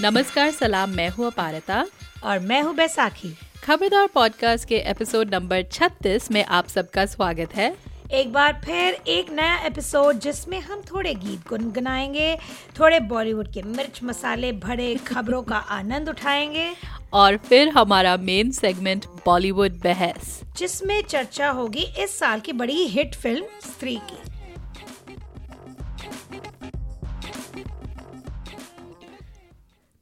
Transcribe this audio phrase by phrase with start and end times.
[0.00, 1.86] नमस्कार सलाम मैं हूँ अपारता।
[2.24, 3.28] और मैं हूँ बैसाखी।
[3.64, 7.76] खबरदार पॉडकास्ट के एपिसोड नंबर 36 में आप सबका स्वागत है।
[8.12, 12.36] एक बार फिर एक नया एपिसोड जिसमें हम थोड़े गीत गुनगुनाएँगे
[12.80, 16.72] थोड़े बॉलीवुड के मिर्च मसाले भरे खबरों का आनंद उठाएँगे।
[17.12, 23.14] और फिर हमारा मेन सेगमेंट बॉलीवुड बहस। जिसमें चर्चा होगी इस साल की बड़ी हिट
[23.14, 24.37] फ़िल्म स्त्री की।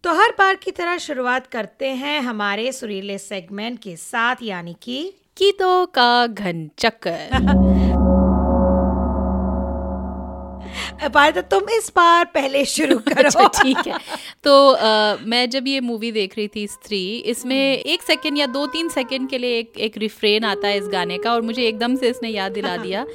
[0.06, 5.15] तो हर बार की तरह शुरुआत करते हैं हमारे सुरीले सेगमेंट के साथ यानी कि
[5.38, 7.30] गीतों का घन चक्कर।
[11.30, 13.98] तो तुम इस बार पहले शुरू करो। अच्छा ठीक है।
[14.45, 18.66] तो आ, मैं जब ये मूवी देख रही थी स्त्री इसमें एक सेकंड या दो
[18.66, 21.96] तीन सेकंड के लिए एक एक रिफ्रेन आता है इस गाने का और मुझे एकदम
[21.96, 23.07] से इसने याद दिला दिया।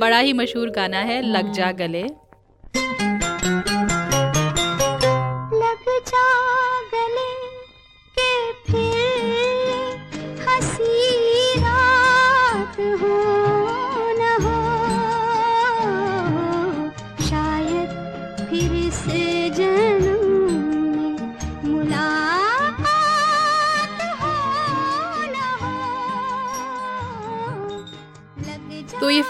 [0.00, 2.19] बड़ा ही मशहूर गाना है लग जा गले।
[5.90, 7.39] ये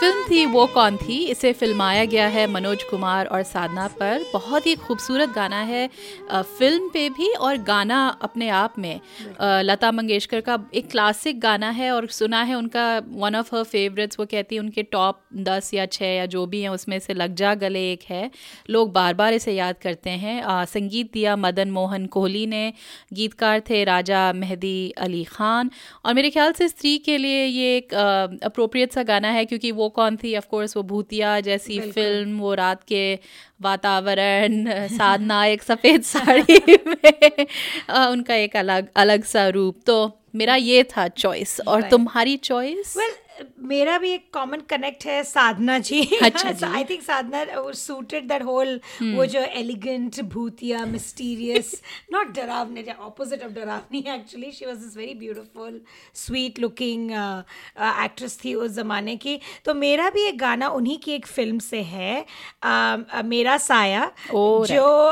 [0.00, 1.16] फ़िल्म थी वो कौन थी?
[1.24, 5.88] इसे फिल्माया गया है मनोज कुमार और साधना पर। बहुत ही खूबसूरत गाना है
[6.32, 9.00] फ़िल्म पे भी और गाना अपने आप में।
[9.40, 14.18] लता मंगेशकर का एक क्लासिक गाना है और सुना है उनका वन ऑफ़ हर फेवरेट्स
[14.20, 17.34] वो कहती है उनके टॉप दस या छः या जो भी हैं उसमें से लग
[17.34, 18.30] जा गले एक है।
[18.70, 22.72] लोग बार बार इसे याद करते हैं। संगीत दिया मदन मोहन कोहली ने।
[23.12, 25.70] गीतकार थे राजा मेहदी अली ख़ान।
[26.04, 27.94] और मेरे ख्याल से स्त्री के लिए ये एक
[28.44, 30.36] अप्रोप्रिएट सा गाना है क्योंकि वो कौन थी?
[30.36, 33.18] ऑफ़ कोर्स वो भूतिया जैसी फ़िल्म वो रात के
[33.62, 34.64] वातावरण
[34.96, 37.46] साधना एक सफ़ेद साड़ी में
[38.10, 43.29] उनका एक अलग अलग सा रूप। तो मेरा ये था चॉइस और तुम्हारी चॉइस well,
[43.58, 48.80] मेरा भी एक कॉमन कनेक्ट है साधना जी। अच्छा I think Sadhana suited that whole
[49.02, 55.14] वो जो एलिगेंट भूतिया मिस्टीरियस नॉट डरावने ऑपोजिट ऑफ़ डरावनी actually she was this very
[55.14, 55.80] beautiful
[56.14, 57.10] sweet looking
[57.80, 61.80] actress थी उस ज़माने की। तो मेरा भी एक गाना उन्हीं की एक फ़िल्म से
[61.82, 65.10] है uh, uh, मेरा साया oh, जो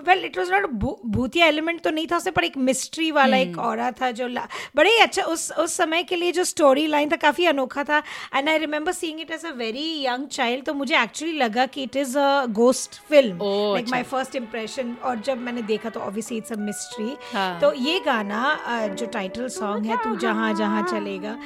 [0.00, 0.70] वेल इट वाज नॉट
[1.06, 3.46] भूतिया एलिमेंट तो नहीं था उससे पर एक मिस्ट्री वाला hmm.
[3.46, 4.28] एक और था जो
[4.76, 7.84] बड़े ही अच्छा उस उस समय के लिए जो स्टोरी लाइन था था काफ़ी अनोखा
[7.84, 8.02] था।
[8.34, 11.82] And I remember seeing it as a very young child तो मुझे एक्चुअली लगा कि
[11.82, 13.38] it is a ghost film
[13.74, 17.16] like my first impression और जब मैंने देखा तो ऑब्वियसली इट्स अ मिस्ट्री
[17.60, 18.42] तो ये गाना
[18.90, 21.36] जो टाइटल सॉन्ग है तू जहाँ जहाँ चलेगा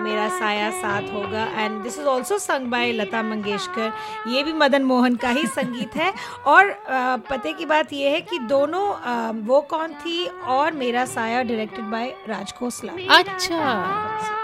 [0.00, 3.92] मेरा साया साथ होगा। And this is also sung by Lata Mangeshkar.
[4.28, 6.12] ये भी मदन मोहन का ही संगीत है।
[6.46, 6.74] और
[7.30, 8.84] पते की बात यह है कि दोनों
[9.46, 14.43] वो कौन थी और मेरा साया डायरेक्टेड बाय राज खोसला। अच्छा।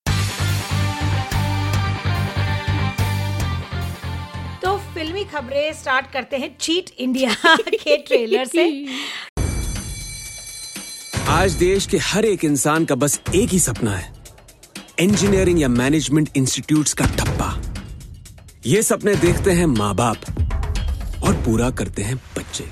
[5.21, 8.65] फिल्मी खबरें स्टार्ट करते हैं चीट इंडिया के ट्रेलर से।
[11.29, 14.13] आज देश के हर एक इंसान का बस एक ही सपना है।
[14.99, 17.49] इंजीनियरिंग या मैनेजमेंट इंस्टीट्यूट्स का ठप्पा।
[18.65, 22.65] ये सपने देखते हैं माँ बाप और पूरा करते हैं बच्चे।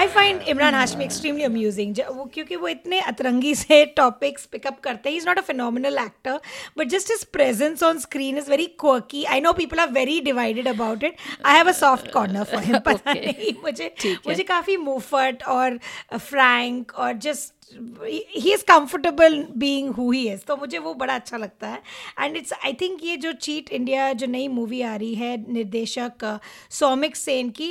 [0.00, 5.10] I find Imran Hashmi extremely amusing वो क्योंकि वो इतने अतरंगी से टॉपिक्स पिकअप करते
[5.10, 6.40] हैं। Is not a phenomenal actor
[6.78, 10.68] but just is presence on screen is very क्वकी I know people are very divided
[10.68, 11.16] about it
[11.46, 13.94] I have a soft corner for him पता नहीं मुझे
[14.26, 15.78] मुझे काफ़ी मुफट और
[16.16, 21.36] फ्रैंक और just he is comfortable being who he is तो मुझे वो बड़ा अच्छा
[21.36, 21.82] लगता है।
[22.20, 26.24] एंड इट्स आई थिंक ये जो चीट इंडिया जो नई मूवी आ रही है निर्देशक
[26.70, 27.70] सौमिक सेन की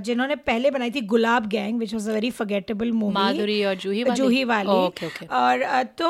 [0.00, 4.02] जिन्होंने पहले बनाई थी Gulaab Gang which was a very forgettable movie Madhuri और जूही
[4.04, 4.16] वाली?
[4.16, 5.30] जूही वाली। Okay, okay.
[5.30, 6.08] और तो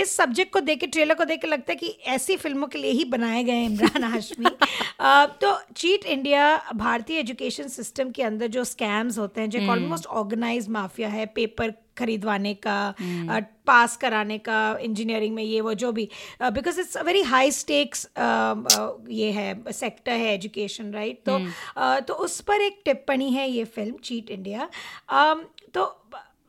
[0.00, 2.78] इस सब्जेक्ट को देख के ट्रेलर को देख के लगता है कि ऐसी फ़िल्मों के
[2.78, 4.46] लिए ही बनाए गए इमरान हाशमी।
[5.40, 10.68] तो चीट इंडिया भारतीय एजुकेशन सिस्टम के अंदर जो स्कैम्स होते हैं जो ऑलमोस्ट ऑर्गेनाइज
[10.68, 16.08] माफिया है पेपर खरीदवाने का पास हम्म। कराने का इंजीनियरिंग में ये वो जो भी
[16.42, 18.06] because it's a very high stakes
[19.12, 23.64] ये है सेक्टर है एजुकेशन राइट तो uh, तो उस पर एक टिप्पणी है ये
[23.66, 24.68] फ़िल्म चीट इंडिया
[25.12, 25.44] um,
[25.74, 25.84] तो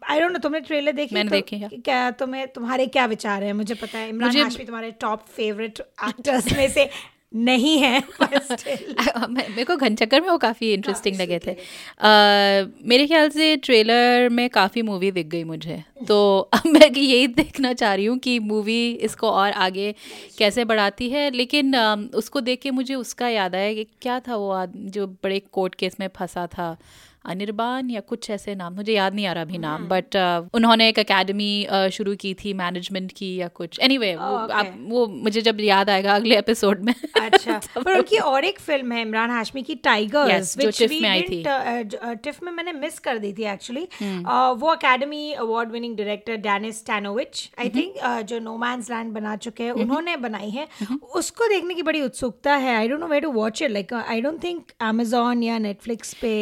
[0.02, 3.54] आई डोंट नो तुमने ट्रेलर देखी मैंने तो देखी क्या तुम्हें तुम्हारे क्या विचार है?
[3.54, 6.90] मुझे पता है इमरान हाशमी तुम्हारे टॉप फेवरेट एक्टर्स में से
[7.36, 8.04] नहीं है।
[9.30, 14.50] मेरे को घनचक्कर में वो काफ़ी इंटरेस्टिंग लगे थे। uh, मेरे ख्याल से ट्रेलर में
[14.50, 18.92] काफ़ी मूवी दिख गई मुझे। तो अब मैं यही देखना चाह रही हूँ कि मूवी
[18.92, 19.96] इसको और आगे
[20.38, 24.36] कैसे बढ़ाती है। लेकिन uh, उसको देख के मुझे उसका याद आया कि क्या था
[24.36, 26.78] वो जो बड़े कोर्ट केस में फंसा था।
[27.28, 30.56] अनिर्बान या कुछ ऐसे नाम मुझे याद नहीं आ रहा अभी नाम बट हम्म। uh,
[30.56, 34.52] उन्होंने एक अकेडमी uh, शुरू की थी मैनेजमेंट की या कुछ एनी anyway, वो, oh,
[34.52, 34.90] okay.
[34.90, 39.02] वो मुझे जब याद आएगा अगले एपिसोड में अच्छा पर उनकी और एक फ़िल्म है
[39.02, 43.00] इमरान हाशमी की टाइगर्स yes, जो टिफ में आई थी टिफ uh, में मैंने मिस
[43.00, 48.40] कर दी थी एक्चुअली हम्म। वो academy award winning director Denis Tanovic I think जो
[48.42, 50.68] नो मैंस लैंड बना चुके हैं हम्म। उन्होंने बनाई है
[51.16, 54.22] उसको देखने की बड़ी उत्सुकता है I don't know way to watch it like I
[54.22, 56.34] don't think Amazon या नेटफ्लिक्स पे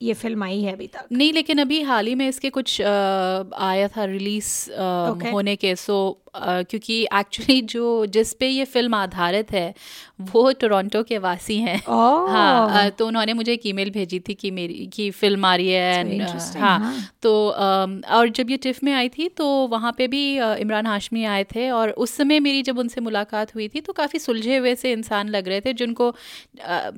[0.00, 3.44] ये फ़िल्म आई है अभी तक नहीं लेकिन अभी हाल ही में इसके कुछ आ,
[3.60, 5.32] आया था रिलीज़ okay.
[5.32, 5.96] होने के सो
[6.34, 9.74] आ, क्योंकि एक्चुअली जो जिस पे ये फ़िल्म आधारित है
[10.22, 12.30] वो टोरंटो के वासी हैं oh.
[12.30, 15.98] हाँ तो उन्होंने मुझे एक ईमेल भेजी थी कि मेरी कि फ़िल्म आ रही है
[15.98, 17.86] एंड हाँ, हाँ तो आ,
[18.16, 21.68] और जब ये टिफ में आई थी तो वहाँ पे भी इमरान हाशमी आए थे
[21.70, 25.28] और उस समय मेरी जब उनसे मुलाकात हुई थी तो काफ़ी सुलझे हुए से इंसान
[25.28, 26.14] लग रहे थे जिनको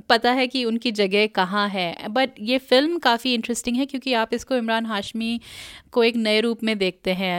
[0.08, 4.34] पता है कि उनकी जगह कहाँ है बट ये फ़िल्म काफ़ी इंटरेस्टिंग है क्योंकि आप
[4.34, 5.40] इसको इमरान हाशमी
[5.92, 7.36] को एक नए रूप में देखते हैं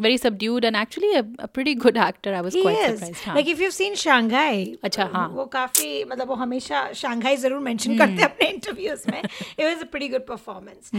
[0.00, 2.34] very subdued and actually a, a pretty good actor.
[2.34, 3.00] I was he quite is.
[3.00, 3.24] surprised.
[3.24, 3.36] हाँ.
[3.36, 7.90] Like if you've seen Shanghai, अच्छा हाँ वो काफ़ी मतलब वो हमेशा शंघाई ज़रूर मेंशन
[7.90, 7.98] hmm.
[7.98, 10.90] करते हैं अपने इंटरव्यूज़ में it was a pretty good performance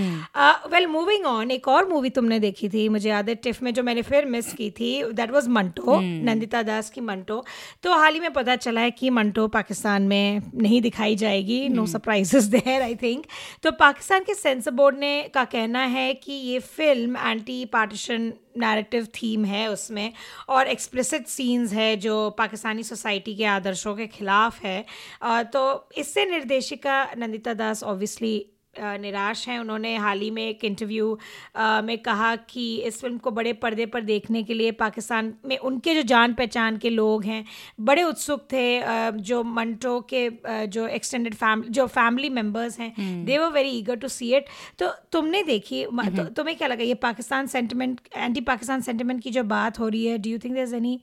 [0.73, 3.83] well moving on एक और मूवी तुमने देखी थी मुझे याद है टिफ में जो
[3.83, 7.43] मैंने फिर मिस की थी दैट वाज मंटो नंदिता दास की मंटो
[7.83, 11.85] तो हाल ही में पता चला है कि मंटो पाकिस्तान में नहीं दिखाई जाएगी no
[11.87, 13.25] surprises there I think
[13.63, 19.05] तो पाकिस्तान के सेंसर बोर्ड ने का कहना है कि ये फ़िल्म एंटी पार्टीशन नैरेटिव
[19.15, 20.11] थीम है उसमें,
[20.49, 24.85] और एक्सप्लिसिट सीन्स है जो पाकिस्तानी सोसाइटी के आदर्शों के ख़िलाफ़ है।
[25.45, 28.37] तो इससे निर्देशिका नंदिता दास ऑब्वियसली
[28.79, 31.17] निराश हैं। उन्होंने हाल ही में एक इंटरव्यू
[31.83, 35.95] में कहा कि इस फ़िल्म को बड़े पर्दे पर देखने के लिए पाकिस्तान में उनके
[35.95, 37.43] जो जान पहचान के लोग हैं
[37.81, 38.67] बड़े उत्सुक थे।
[39.21, 40.29] जो मंटो के
[40.67, 42.93] जो एक्सटेंडेड फैमिली जो फैमिली मेंबर्स हैं
[43.25, 44.45] they were very eager to see it
[44.79, 49.31] तो तुमने देखी तो हम्म। तुम्हें क्या लगा ये Pakistan sentiment anti Pakistan sentiment की
[49.31, 50.99] जो बात हो रही है do you think there any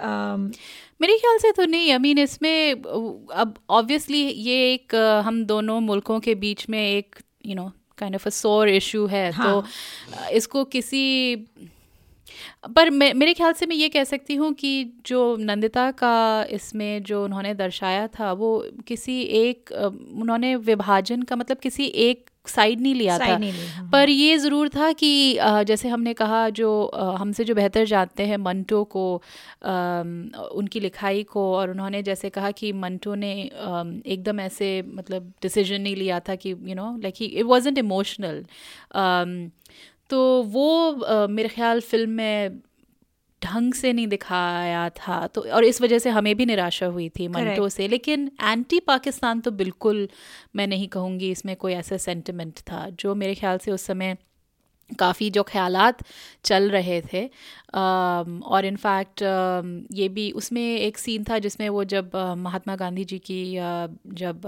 [0.00, 4.94] मेरे ख्याल से तो नहीं आई मीन इसमें अब ऑब्वियसली ये एक
[5.26, 7.16] हम दोनों मुल्कों के बीच में एक
[7.46, 9.62] you know kind of a sore issue है तो, हाँ.
[9.62, 11.36] तो इसको किसी
[12.76, 14.70] पर मैं मेरे ख्याल से मैं ये कह सकती हूँ कि
[15.06, 18.50] जो नंदिता का इसमें जो उन्होंने दर्शाया था वो
[18.86, 24.08] किसी एक उन्होंने विभाजन का मतलब किसी एक साइड नहीं लिया था नहीं हाँ। पर
[24.08, 25.10] ये ज़रूर था कि
[25.66, 26.70] जैसे हमने कहा जो
[27.18, 29.06] हमसे जो बेहतर जानते हैं मंटो को
[30.54, 33.32] उनकी लिखाई को और उन्होंने जैसे कहा कि मंटो ने
[34.06, 38.44] एकदम ऐसे मतलब डिसीज़न नहीं लिया था कि you know like he it wasn't emotional
[40.10, 40.68] तो वो
[41.28, 42.60] मेरे ख्याल फ़िल्म में
[43.42, 47.28] ढंग से नहीं दिखाया था। तो और इस वजह से हमें भी निराशा हुई थी
[47.28, 50.08] मंटो से। लेकिन एंटी पाकिस्तान तो बिल्कुल
[50.56, 54.16] मैं नहीं कहूँगी इसमें कोई ऐसा सेंटिमेंट था जो मेरे ख्याल से उस समय
[54.90, 56.02] काफ़ी जो ख्यालात
[56.44, 57.28] चल रहे थे।
[57.74, 59.22] और इनफैक्ट
[59.92, 63.38] ये भी उसमें एक सीन था जिसमें वो जब महात्मा गांधी जी की
[64.14, 64.46] जब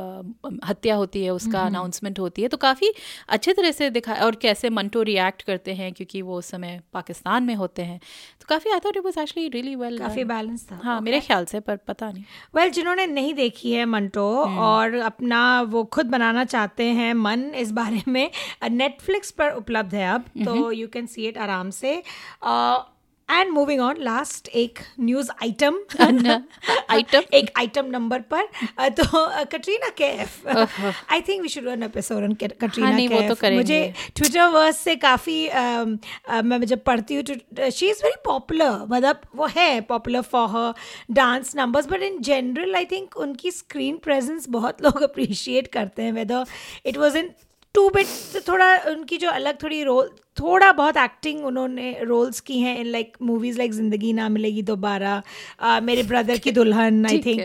[0.65, 2.93] हत्या होती है उसका अनाउंसमेंट होती है तो काफ़ी
[3.29, 7.43] अच्छे तरह से दिखा और कैसे मंटो रिएक्ट करते हैं क्योंकि वो उस समय पाकिस्तान
[7.43, 7.99] में होते हैं।
[8.41, 11.05] तो काफ़ी I thought it was actually really well काफ़ी बैलेंस था हाँ okay.
[11.05, 14.95] मेरे ख्याल से पर पता नहीं। वेल well, जिन्होंने नहीं देखी है मंटो हम्म। और
[15.03, 18.31] अपना वो खुद बनाना चाहते हैं मन इस बारे में
[18.71, 22.03] नेटफ्लिक्स पर उपलब्ध है अब। तो यू कैन सी इट आराम से।
[23.29, 25.79] एंड मूविंग ऑन लास्ट एक न्यूज़ आइटम
[26.91, 28.45] आइटम एक आइटम नंबर पर।
[28.91, 29.05] तो
[29.53, 33.81] Katrina Kaif I think we should an episode on Katrina Kaif मुझे
[34.17, 35.37] ट्विटर वर्स से काफ़ी
[36.45, 41.55] मैं जब पढ़ती हूँ शी इज़ वेरी पॉपुलर मतलब वो है popular for her dance
[41.57, 46.47] numbers but in general I think उनकी स्क्रीन प्रेजेंस बहुत लोग अप्रिशिएट करते हैं whether
[46.87, 47.31] it was in
[47.79, 50.09] two bit थोड़ा उनकी जो अलग थोड़ी रोल
[50.39, 55.23] थोड़ा बहुत एक्टिंग उन्होंने रोल्स की हैं इन लाइक मूवीज़ लाइक ज़िंदगी ना मिलेगी दोबारा
[55.83, 57.41] मेरे ब्रदर की दुल्हन आई थिंक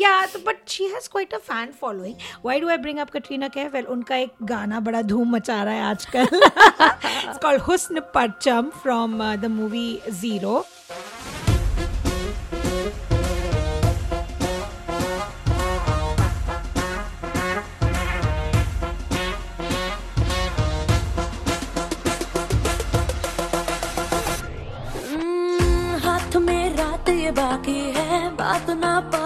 [0.00, 3.48] या तो but she has quite a fan following why do I bring up Katrina
[3.48, 6.26] Kaif well उनका एक गाना बड़ा धूम मचा रहा है आजकल.
[7.42, 10.64] कॉल्ड हुस्न परचम फ्रॉम द मूवी ज़ीरो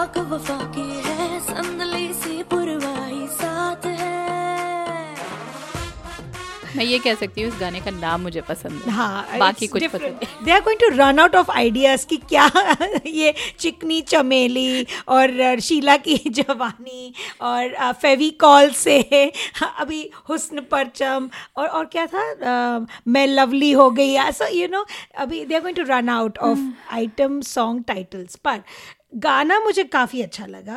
[0.04, 4.12] नापाक वफा की है संदली सी पुरवाही साथ है।
[6.76, 9.84] मैं ये कह सकती हूँ इस गाने का नाम मुझे पसंद है। हाँ बाकी कुछ
[9.86, 12.50] पसंद they are going to run out of ideas कि क्या
[13.06, 19.00] ये चिकनी चमेली और शीला की जवानी और फेविकॉल से
[19.80, 22.26] अभी हुस्न परचम और और क्या था?
[22.34, 24.84] uh, मैं लवली हो गई ऐसा यू नो
[25.18, 26.58] अभी they are going to run out of
[26.92, 28.62] item song titles पर
[29.14, 30.76] गाना मुझे काफ़ी अच्छा लगा.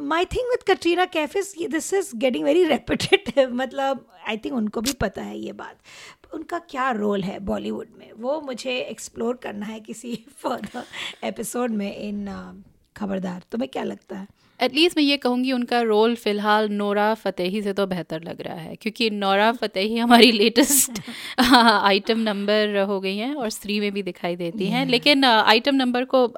[0.00, 4.80] My think with Katrina Kaif is this is getting very repetitive मतलब आई थिंक उनको
[4.80, 5.78] भी पता है ये बात।
[6.34, 8.12] उनका क्या रोल है बॉलीवुड में?
[8.12, 10.84] वो मुझे एक्सप्लोर करना है किसी फर्दर
[11.24, 14.26] एपिसोड में इन uh, खबरदार। तुम्हें क्या लगता है?
[14.60, 18.74] एटलीस्ट मैं ये कहूँगी उनका रोल फ़िलहाल नोरा फ़तेही से तो बेहतर लग रहा है
[18.76, 21.00] क्योंकि नोरा फ़तेही हमारी लेटेस्ट
[21.40, 26.04] आइटम नंबर हो गई हैं और स्त्री में भी दिखाई देती हैं। लेकिन आइटम नंबर
[26.04, 26.32] को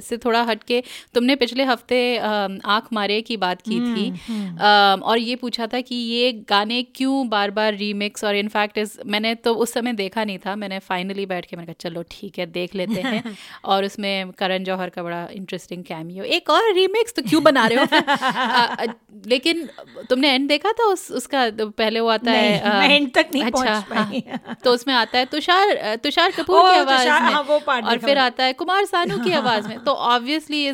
[0.00, 0.82] से थोड़ा हट के
[1.14, 5.80] तुमने पिछले हफ़्ते आँख मारे की बात की थी हम्म, हम्म। और ये पूछा था
[5.80, 10.24] कि ये गाने क्यों बार बार रीमिक्स और इनफैक्ट इस मैंने तो उस समय देखा
[10.24, 13.84] नहीं था मैंने फाइनली बैठ के मैंने कहा चलो ठीक है देख लेते हैं। और
[13.84, 18.92] उसमें करण जौहर का बड़ा इंटरेस्टिंग कैमियो एक और रीमिक्स तो क्यों बना रहे हो?
[19.26, 19.68] लेकिन
[20.08, 23.26] तुमने एंड देखा था उस उसका तो पहले वो आता है आ, मैं एंड तक
[23.34, 27.58] नहीं अच्छा हाँ, तो उसमें आता है तुषार तुषार कपूर की आवाज़ में। हाँ, वो
[27.70, 30.70] और फिर आता है कुमार सानू की आवाज़ में। तो ऑब्वियसली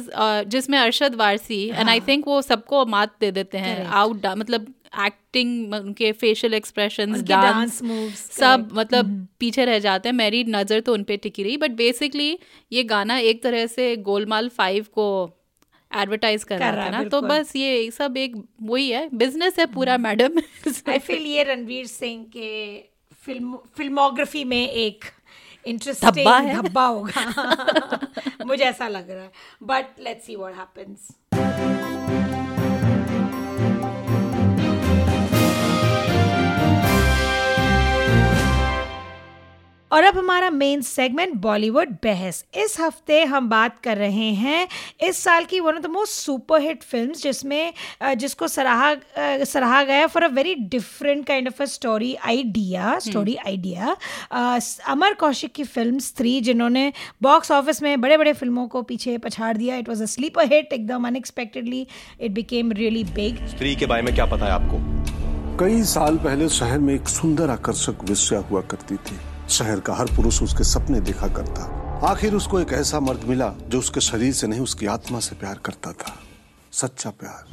[0.47, 4.75] जिसमें Arshad Warsi and I think वो सबको मात दे देते हैं। आउट मतलब
[5.07, 9.39] एक्टिंग उनके फेशियल एक्सप्रेशन डांस मूव्स सब मतलब mm-hmm.
[9.41, 12.39] पीछे रह जाते हैं। मेरी नज़र तो उन पर टिकी रही बट बेसिकली
[12.73, 15.07] ये गाना एक तरह से गोलमाल फाइव को
[15.95, 19.67] एडवर्टाइज कर, कर रहा था ना तो बस ये सब एक वही है बिज़नेस है
[19.67, 20.39] पूरा मैडम
[20.89, 22.79] आई फील ये रणवीर सिंह के
[23.27, 25.05] फ़िल्म फिल्मोग्राफी में एक
[25.67, 29.33] इंटरेस्टिंग धब्बा, धब्बा होगा। मुझे ऐसा लग रहा है।
[29.63, 31.09] But let's see what happens
[39.93, 44.67] और अब हमारा मेन सेगमेंट बॉलीवुड बहस। इस हफ़्ते हम बात कर रहे हैं
[45.01, 47.73] इस साल की one of the most super hit film जिसमें
[48.17, 48.95] जिसको सराहा
[49.45, 53.97] सराहा गया for a very different kind of a story idea story idea
[54.89, 56.93] Amar Kaushik की फ़िल्म स्त्री जिन्होंने
[57.23, 60.73] बॉक्स ऑफ़िस में बड़े बड़े फ़िल्मों को पीछे पछाड़ दिया। It was a sleeper hit
[60.73, 61.87] एकदम unexpectedly
[62.21, 64.79] it became really big Stree के बारे में क्या पता है आपको?
[65.59, 69.19] कई साल पहले शहर में एक सुंदर आकर्षक विषय हुआ करती थी।
[69.51, 71.77] शहर का हर पुरुष उसके सपने देखा करता।
[72.09, 75.59] आखिर उसको एक ऐसा मर्द मिला जो उसके शरीर से नहीं, उसकी आत्मा से प्यार
[75.65, 76.19] करता था।
[76.73, 77.45] सच्चा प्यार।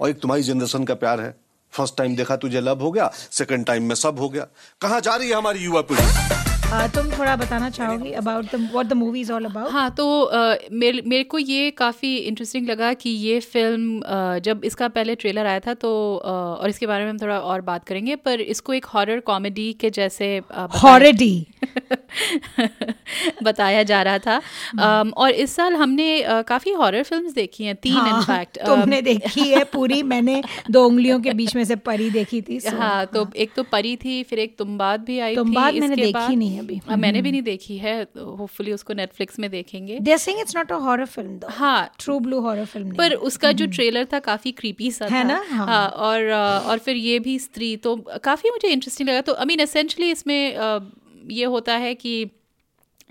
[0.00, 1.34] और एक तुम्हारी जनरेशन का प्यार है।
[1.72, 4.46] फ़र्स्ट टाइम देखा तुझे लव हो गया, सेकंड टाइम में सब हो गया।
[4.80, 6.53] कहा जा रही है हमारी युवा पीढ़ी?
[6.94, 10.04] तुम थोड़ा बताना चाहोगी about what the movie is all about हाँ तो
[10.34, 15.14] uh, मेरे मेरे को ये काफ़ी इंटरेस्टिंग लगा कि ये फ़िल्म uh, जब इसका पहले
[15.14, 15.90] ट्रेलर आया था तो
[16.24, 19.72] uh, और इसके बारे में हम थोड़ा और बात करेंगे पर इसको एक हॉरर कॉमेडी
[19.72, 20.36] के जैसे
[20.82, 21.46] हॉरडी
[23.42, 27.74] बताया जा रहा था। um, और इस साल हमने uh, काफ़ी हॉरर फिल्म्स देखी हैं
[27.76, 31.76] तीन हाँ, इनफैक्ट तुमने um, देखी है पूरी मैंने दो उंगलियों के बीच में से
[31.84, 33.32] परी देखी थी हाँ तो हाँ.
[33.36, 36.53] एक तो परी थी फिर एक तुम बात भी आई तुम बात मैंने देखी नहीं
[36.58, 40.56] अभी। हाँ, मैंने भी हम्म। नहीं देखी है होपफुली उसको नेटफ्लिक्स में देखेंगे। They it's
[40.56, 44.08] not a horror film though हाँ। ट्रू ब्लू हॉरर फ़िल्म पर उसका जो ट्रेलर हम्म।
[44.12, 45.42] था काफ़ी क्रीपी सा है ना?
[45.50, 49.34] हाँ, हाँ और uh, और फिर ये भी स्त्री तो काफ़ी मुझे इंटरेस्टिंग लगा। तो
[49.34, 50.40] आई मीन एसेंशली इसमें
[51.30, 52.30] ये होता है कि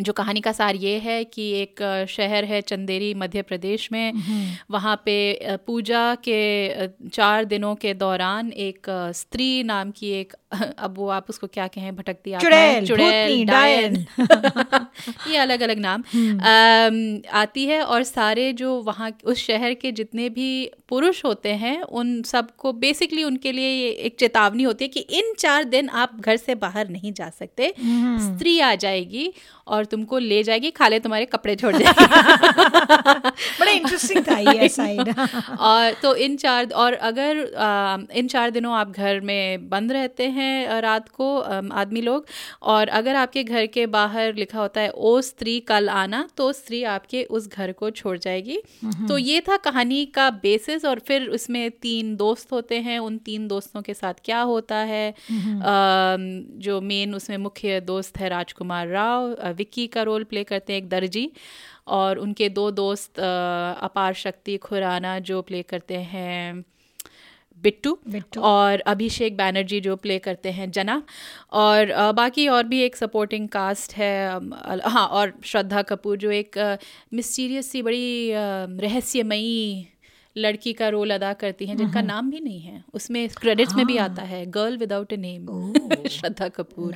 [0.01, 4.55] जो कहानी का सार ये है कि एक शहर है चंदेरी मध्य प्रदेश में। हम्म।
[4.71, 10.33] वहाँ पे पूजा के चार दिनों के दौरान एक स्त्री नाम की एक
[10.77, 13.95] अब वो आप उसको क्या कहें भटकती चुड़ैल चुड़ैल डायन
[15.29, 19.91] ये अलग अलग नाम। आ, हम्म। आती है और सारे जो वहाँ उस शहर के
[19.91, 20.49] जितने भी
[20.89, 25.63] पुरुष होते हैं उन सबको बेसिकली उनके लिए एक चेतावनी होती है कि इन चार
[25.63, 29.31] दिन आप घर से बाहर नहीं जा सकते। हम्म। स्त्री आ जाएगी
[29.67, 32.05] और तुमको ले जाएगी खाले तुम्हारे कपड़े छोड़ जाएगी
[33.59, 35.13] बड़ा इंटरेस्टिंग था ये साइड
[35.59, 40.27] और तो इन चार और अगर आ, इन चार दिनों आप घर में बंद रहते
[40.29, 40.42] हैं
[40.81, 41.37] रात को
[41.73, 42.25] आदमी लोग।
[42.63, 46.83] और अगर आपके घर के बाहर लिखा होता है ओ स्त्री कल आना तो स्त्री
[46.85, 48.57] आपके उस घर को छोड़ जाएगी।
[49.07, 53.47] तो ये था कहानी का बेसिस और फिर उसमें तीन दोस्त होते हैं। उन तीन
[53.47, 55.09] दोस्तों के साथ क्या होता है?
[55.09, 55.15] आ।
[56.63, 60.89] जो मेन उसमें मुख्य दोस्त है राजकुमार राव विक्की का रोल प्ले करते हैं एक
[60.89, 61.29] दर्जी।
[61.89, 66.63] और उनके दो दोस्त अपार शक्ति खुराना जो प्ले करते हैं।
[67.63, 67.97] बिट्टू
[68.41, 71.01] और अभिषेक बैनर्जी जो प्ले करते हैं जना।
[71.53, 74.13] और बाकी और भी एक सपोर्टिंग कास्ट है
[74.89, 76.57] हाँ और श्रद्धा कपूर जो एक
[77.13, 78.31] मिस्टीरियस सी बड़ी
[78.81, 79.87] रहस्यमयी
[80.35, 83.85] लड़की का रोल अदा करती हैं जिनका नाम भी नहीं है। उसमें क्रेडिट्स हाँ। में
[83.87, 86.95] भी आता है girl without a name Shraddha Kapoor.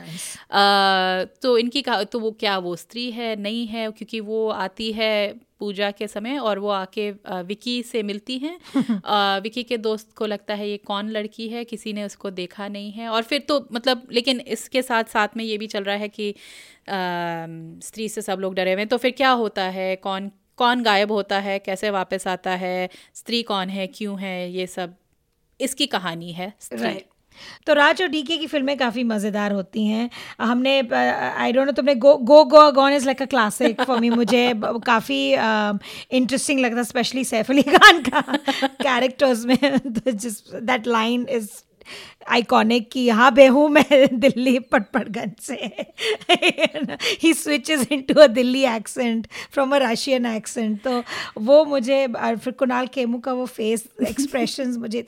[1.42, 5.14] तो इनकी का तो वो क्या वो स्त्री है नहीं है क्योंकि वो आती है
[5.60, 7.12] पूजा के समय और वो आके
[7.42, 8.58] विकी से मिलती हैं।
[9.42, 11.64] विकी के दोस्त को लगता है ये कौन लड़की है?
[11.64, 15.44] किसी ने उसको देखा नहीं है। और फिर तो मतलब लेकिन इसके साथ साथ में
[15.44, 16.34] ये भी चल रहा है कि
[17.88, 19.96] स्त्री से सब लोग डरे हुए हैं। तो फिर क्या होता है?
[19.96, 21.60] कौन कौन गायब होता है?
[21.60, 22.90] कैसे वापस आता है?
[23.14, 23.88] स्त्री कौन है?
[23.88, 24.52] क्यों है?
[24.52, 24.96] ये सब
[25.62, 27.06] इसकी कहानी है। राइट
[27.68, 30.10] तो राज और डीके की फ़िल्में काफ़ी मज़ेदार होती हैं।
[30.42, 34.10] हमने आई डोंट नो तुमने go go go, gone is like a classic for me
[34.10, 34.52] मुझे
[34.86, 38.22] काफ़ी इंटरेस्टिंग लगता स्पेशली सैफ अली खान का
[38.82, 39.58] कैरेक्टर्स में
[39.98, 41.50] दैट लाइन इज़
[42.28, 43.86] आइकॉनिक कि हाँ पे हूँ मैं
[44.20, 45.56] दिल्ली पटपटगंज से।
[47.24, 51.04] He switches into a Delhi accent from a Russian accent तो
[51.42, 55.06] वो मुझे फिर कुणाल केमू का वो फेस एक्सप्रेशन मुझे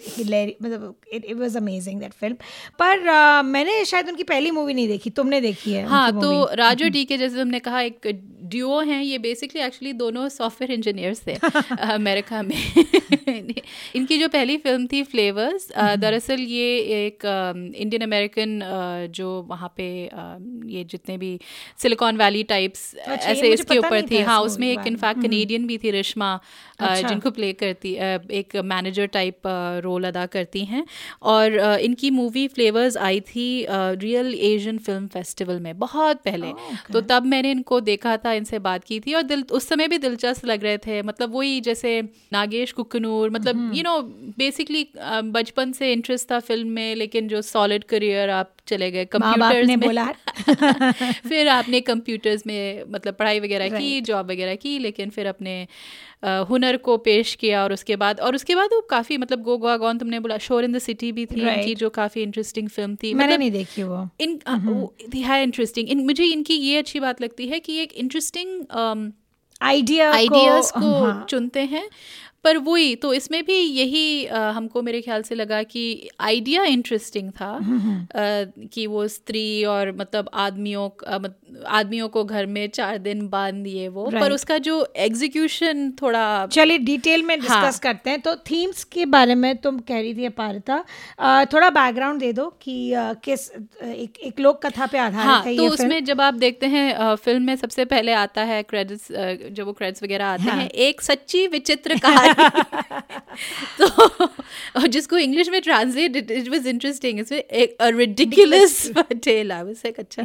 [0.64, 2.36] मतलब it was amazing that film
[2.80, 6.90] पर uh, मैंने शायद उनकी पहली मूवी नहीं देखी तुमने देखी है हाँ तो राजू
[6.90, 8.08] डी के जैसे तुमने कहा एक
[8.44, 11.34] ड्यूओ हैं ये बेसिकली एक्चुअली दोनों सॉफ्टवेयर इंजीनियर्स थे
[11.94, 12.56] अमेरिका में।
[13.96, 18.60] इनकी जो पहली फ़िल्म थी फ्लेवर्स दरअसल ये एक इंडियन अमेरिकन
[19.13, 19.89] जो वहाँ पे
[20.70, 21.32] ये जितने भी
[21.78, 26.34] सिलिकॉन वैली टाइप्स ऐसे इसके ऊपर थी। हाँ उसमें एक इनफैक्ट कनेडियन भी थी रिश्मा
[26.80, 27.94] अच्छा। जिनको प्ले करती
[28.34, 29.48] एक मैनेजर टाइप
[29.84, 30.86] रोल अदा करती हैं।
[31.24, 36.51] और इनकी मूवी फ्लेवर्स आई थी रियल एशियन फ़िल्म फेस्टिवल में बहुत पहले।
[36.94, 39.98] तो तब मैंने इनको देखा था इनसे बात की थी और दिल उस समय भी
[40.00, 42.01] दिलचस्प लग रहे थे। मतलब वही जैसे
[42.34, 44.00] नागेश कुकनूर मतलब यू नो
[44.38, 49.68] बेसिकली बचपन से इंटरेस्ट था फ़िल्म में लेकिन जो सॉलिड करियर आप चले गए कंप्यूटर्स
[49.68, 50.06] में। बोला।
[51.29, 53.81] फिर आपने कंप्यूटर्स में मतलब पढ़ाई वगैरह right.
[53.81, 55.55] की जॉब वगैरह की लेकिन फिर अपने
[56.50, 59.77] हुनर को पेश किया और उसके बाद और उसके बाद वो काफ़ी मतलब गो गोवा
[59.77, 63.14] गॉन तुमने बोला शोर इन द सिटी भी थी इनकी जो काफ़ी इंटरेस्टिंग फ़िल्म थी।
[63.14, 64.40] मैंने मतलब नहीं देखी वो। इन
[65.14, 69.12] थी है इंटरेस्टिंग इन मुझे इनकी ये अच्छी बात लगती है कि एक इंटरेस्टिंग
[69.62, 71.25] आइडिया आइडियाज़ को, को हाँ.
[71.29, 71.90] चुनते हैं।
[72.44, 77.32] पर वही तो इसमें भी यही आ, हमको मेरे ख्याल से लगा कि आइडिया इंटरेस्टिंग
[77.32, 77.60] था आ,
[78.74, 80.90] कि वो स्त्री और मतलब आदमियों
[81.68, 84.22] आदमियों को घर में चार दिन बाँध दिए वो right.
[84.22, 87.72] पर उसका जो एग्जीक्यूशन थोड़ा चलिए डिटेल में डिस्कस हाँ.
[87.84, 90.80] करते हैं तो थीम्स के बारे में तुम कह रही थी अपारता
[91.54, 95.56] थोड़ा बैकग्राउंड दे दो कि आ, किस एक, एक लोक कथा पे आधारित हाँ, है
[95.58, 99.08] तो उसमें जब आप देखते हैं फ़िल्म में सबसे पहले आता है क्रेडिट्स
[99.52, 100.60] जब वो क्रेडिट्स वगैरह आते हाँ.
[100.62, 102.28] हैं एक सच्ची विचित्र कहानी
[103.81, 108.92] तो जिसको इंग्लिश में ट्रांसलेट इट वाज इंटरेस्टिंग इसमें एक ridiculous
[109.24, 110.24] tale I was like अच्छा।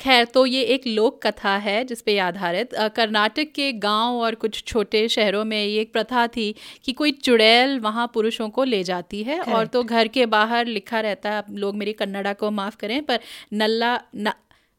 [0.00, 4.62] खैर तो ये एक लोक कथा है जिस पे आधारित। कर्नाटक के गाँव और कुछ
[4.66, 9.22] छोटे शहरों में ये एक प्रथा थी कि कोई चुड़ैल वहाँ पुरुषों को ले जाती
[9.22, 13.02] है। और तो घर के बाहर लिखा रहता है लोग मेरी कन्नड़ा को माफ़ करें
[13.02, 13.20] पर
[13.52, 14.32] नल्ला न,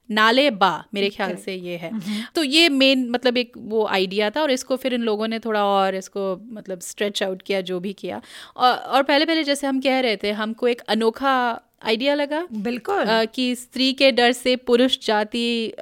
[0.09, 1.91] नाले बा मेरे ख्याल से ये है।
[2.35, 5.63] तो ये मेन मतलब एक वो आइडिया था और इसको फिर इन लोगों ने थोड़ा
[5.65, 8.21] और इसको मतलब स्ट्रेच आउट किया जो भी किया।
[8.57, 11.35] और, और पहले पहले जैसे हम कह रहे थे हमको एक अनोखा
[11.83, 12.45] आइडिया लगा?
[12.53, 15.73] बिल्कुल। कि स्त्री के डर से पुरुष जाति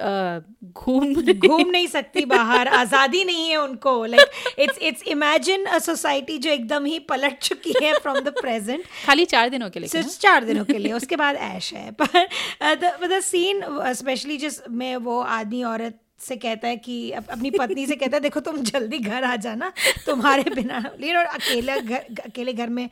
[0.64, 6.38] घूम घूम नहीं सकती बाहर आज़ादी नहीं है उनको। Like it's it's imagine a society
[6.38, 10.18] जो एकदम ही पलट चुकी है फ्रॉम द प्रेजेंट खाली चार दिनों के लिए सिर्फ़
[10.20, 13.62] चार दिनों के लिए उसके बाद ऐश है। पर द सीन
[13.94, 18.16] स्पेशली जिस में वो आदमी औरत से कहता है कि अप, अपनी पत्नी से कहता
[18.16, 19.72] है देखो तुम जल्दी घर आ जाना
[20.06, 22.88] तुम्हारे बिना लेकिन और अकेला घर अकेले घर में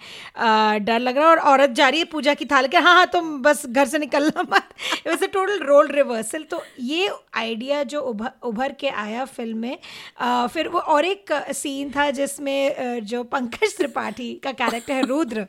[0.84, 3.06] डर लग रहा है और औरत जा रही है पूजा की थाल के हाँ हाँ
[3.06, 4.68] तुम बस घर से निकलना मत।
[5.06, 9.78] अ टोटल रोल रिवर्सल तो ये आइडिया जो उभर उभर के आया फ़िल्म में
[10.20, 15.46] आ, फिर वो और एक सीन था जिसमें जो पंकज त्रिपाठी का कैरेक्टर है रुद्र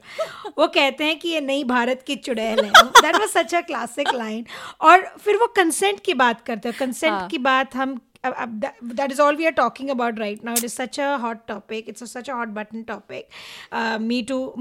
[0.57, 4.13] वो कहते हैं कि ये नई भारत की चुड़ैल है। That was such a classic
[4.13, 4.45] line
[4.81, 7.27] और फिर वो कंसेंट की बात करते हैं। कंसेंट हाँ.
[7.27, 10.53] की बात साथ हम that, that is all we are talking about right now.
[10.53, 11.87] It is such a hot topic.
[11.87, 13.31] It's a, such a hot button topic.
[13.71, 14.53] Uh, Me Too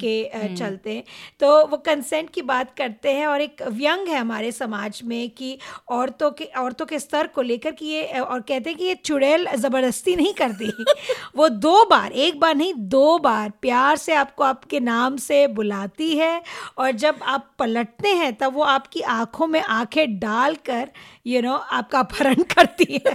[0.00, 0.56] के uh, hmm.
[0.56, 1.04] चलते
[1.40, 5.58] तो वो कंसेंट की बात करते हैं और एक व्यंग है हमारे समाज में कि
[5.88, 9.46] औरतों के औरतों के स्तर को लेकर कि ये और कहते हैं कि ये चुड़ैल
[9.56, 10.84] ज़बरदस्ती नहीं करती
[11.36, 16.16] वो दो बार एक बार नहीं दो बार प्यार से आपको आपके नाम से बुलाती
[16.16, 16.42] है
[16.78, 20.90] और जब आप पलटते हैं तब वो आपकी आँखों में आँखें डालकर
[21.26, 23.14] यू you नो know, आपका अपहरण करती है।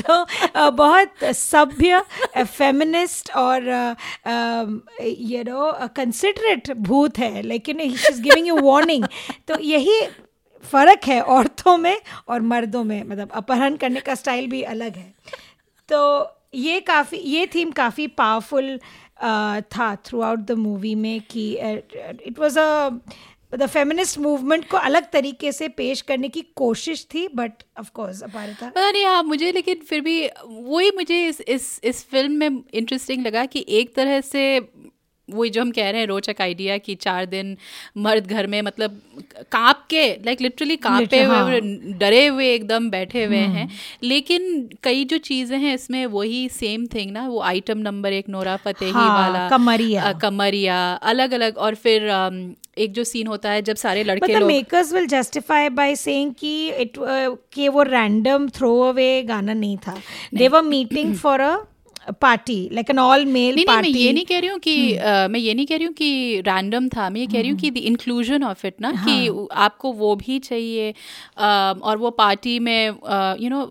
[0.00, 2.02] तो बहुत सभ्य
[2.38, 3.68] फेमिनिस्ट और
[5.02, 9.04] यू नो कंसिडरेट भूत है लेकिन he is giving you warning
[9.48, 10.00] तो यही
[10.64, 11.96] फ़र्क है औरतों में
[12.28, 15.12] और मर्दों में मतलब अपहरण करने का स्टाइल भी अलग है।
[15.88, 16.00] तो
[16.54, 18.78] ये काफ़ी ये थीम काफ़ी पावरफुल
[19.72, 22.88] था थ्रू आउट द मूवी में कि it was a
[23.54, 28.22] the feminist movement को अलग तरीके से पेश करने की कोशिश थी बट ऑफ़ कोर्स
[28.22, 32.62] अपारिता पता नहीं हाँ मुझे, लेकिन फिर भी वही मुझे इस इस इस फ़िल्म में
[32.74, 34.60] इंटरेस्टिंग लगा कि एक तरह से
[35.30, 37.56] वही जो हम कह रहे हैं रोचक आइडिया कि चार दिन
[37.98, 39.00] मर्द घर में मतलब
[39.52, 41.60] काँप के लाइक लिटरली कांपे हुए हाँ।
[41.98, 43.68] डरे हुए एकदम बैठे हुए हम्म। हैं
[44.02, 48.56] लेकिन कई जो चीज़ें हैं इसमें वही सेम थिंग ना वो आइटम नंबर एक नोरा
[48.56, 52.30] फतेही हाँ, वाला कमरिया आ, कमरिया अलग अलग और फिर आ,
[52.78, 56.52] एक जो सीन होता है जब सारे लड़के लोग makers will justify by saying कि
[56.72, 56.96] इट
[57.52, 59.96] कि वो रैंडम थ्रो अवे गाना नहीं था
[60.34, 61.56] they were meeting for a
[62.12, 65.40] party like an all male party मैं ये नहीं कह रही हूँ कि uh, मैं
[65.40, 67.76] ये नहीं कह रही हूँ कि रैंडम था मैं ये कह रही हूँ कि द
[67.76, 69.04] इंक्लूजन ऑफ़ इट ना हाँ.
[69.04, 72.86] कि आपको वो भी चाहिए uh, और वो पार्टी में
[73.40, 73.64] यू नो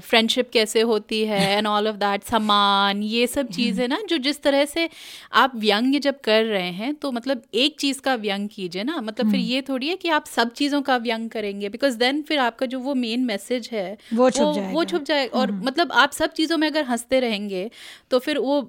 [0.00, 4.42] फ्रेंडशिप कैसे होती है एंड ऑल ऑफ़ दैट सामान ये सब चीज़ें ना जो जिस
[4.42, 4.88] तरह से
[5.32, 9.30] आप व्यंग जब कर रहे हैं तो मतलब एक चीज़ का व्यंग कीजिए ना मतलब
[9.30, 12.66] फिर ये थोड़ी है कि आप सब चीज़ों का व्यंग करेंगे बिकॉज़ देन फिर आपका
[12.66, 16.32] जो वो मेन मैसेज है वो छुप जाएगा वो छुप जाएगा और मतलब आप सब
[16.32, 17.63] चीज़ों में अगर हँसते रहेंगे
[18.10, 18.60] तो फिर वो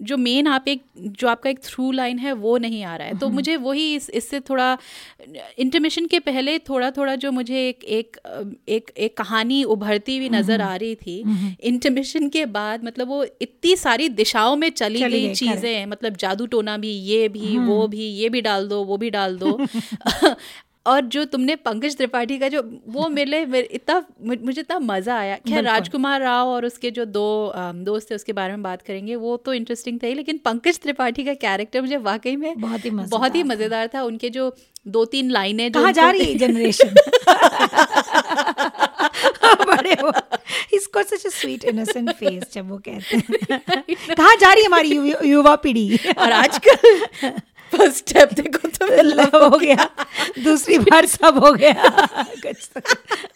[0.00, 3.18] जो मेन आप एक जो आपका एक थ्रू लाइन है वो नहीं आ रहा है
[3.18, 4.76] तो हम्म। मुझे वही इस इससे थोड़ा
[5.58, 8.16] इंटरमिशन के पहले थोड़ा थोड़ा जो मुझे एक एक
[8.68, 11.18] एक एक कहानी उभरती हुई नज़र हम्म। आ रही थी
[11.62, 16.16] इंटरमिशन हम्म। के बाद मतलब वो इतनी सारी दिशाओं में चली, चली गई चीज़ें मतलब
[16.16, 19.58] जादू टोना भी ये भी वो भी ये भी डाल दो वो भी डाल दो
[20.86, 25.64] और जो तुमने पंकज त्रिपाठी का जो वो मिले इतना मुझे इतना मज़ा आया। खैर
[25.64, 27.52] राजकुमार राव और उसके जो दो
[27.84, 31.24] दोस्त थे उसके बारे में बात करेंगे वो तो इंटरेस्टिंग था ही लेकिन पंकज त्रिपाठी
[31.24, 34.54] का कैरेक्टर मुझे वाकई में बहुत ही बहुत ही मज़ेदार था। उनके जो
[34.88, 36.94] दो तीन लाइनें कहाँ जा रही है जनरेशन
[39.66, 40.12] बड़े हो
[40.74, 43.82] इसको सच स्वीट इनोसेंट फेस जब वो कहते हैं।
[44.16, 44.90] कहाँ जा रही है हमारी
[45.30, 45.98] युवा पीढ़ी?
[46.18, 47.40] और आजकल
[47.72, 49.88] फ़र्स्ट स्टेप देखो तो लव हो। गया।
[50.44, 52.06] दूसरी बार सब हो गया।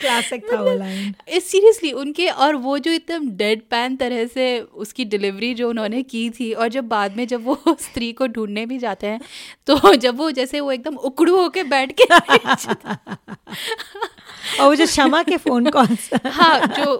[0.00, 5.04] क्लासिक था वो लाइन सीरियसली उनके और वो जो एकदम डेड पैन तरह से उसकी
[5.04, 8.78] डिलीवरी जो उन्होंने की थी और जब बाद में जब वो स्त्री को ढूँढने भी
[8.78, 9.20] जाते हैं
[9.66, 12.04] तो जब वो जैसे वो एकदम उकड़ू होके बैठ के
[14.60, 16.94] और वो जो क्षमा के फ़ोन कॉल हाँ जो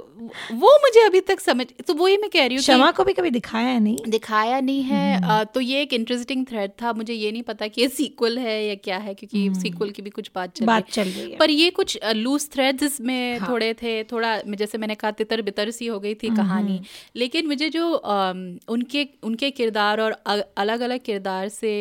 [0.52, 3.30] वो मुझे अभी तक समझ तो वही मैं कह रही हूँ क्षमा को भी कभी
[3.30, 3.96] दिखाया नहीं?
[4.08, 7.80] दिखाया नहीं है। हम्म। तो ये एक इंटरेस्टिंग थ्रेड था मुझे ये नहीं पता कि
[7.82, 10.90] ये सीक्वल है या क्या है क्योंकि सीक्वल हम्म। की भी कुछ बात चल बात
[10.90, 13.48] चल रही है। पर ये कुछ लूज थ्रेड्स में हाँ.
[13.48, 16.80] थोड़े थे थोड़ा जैसे मैंने कहा तितर बितर सी हो गई थी हम्म, कहानी।
[17.16, 17.88] लेकिन मुझे जो
[18.68, 20.12] उनके उनके किरदार और
[20.56, 21.72] अलग अलग किरदार से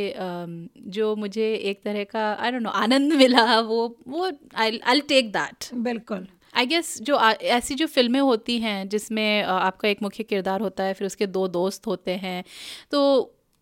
[0.89, 5.31] जो मुझे एक तरह का आई डोंट नो आनंद मिला वो वो आई आई टेक
[5.31, 7.19] दैट बिल्कुल। आई गेस जो
[7.55, 11.47] ऐसी जो फ़िल्में होती हैं जिसमें आपका एक मुख्य किरदार होता है फिर उसके दो
[11.47, 12.43] दोस्त होते हैं
[12.91, 13.01] तो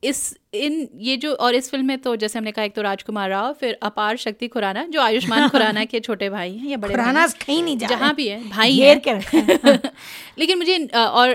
[0.03, 3.29] इस इन ये जो और इस फ़िल्म में तो जैसे हमने कहा एक तो राजकुमार
[3.29, 7.27] राव फिर अपार शक्ति खुराना जो आयुष्मान खुराना के छोटे भाई हैं या बड़े खुराना
[7.27, 8.95] कहीं नहीं जहाँ भी है भाई है।
[10.37, 11.33] लेकिन मुझे और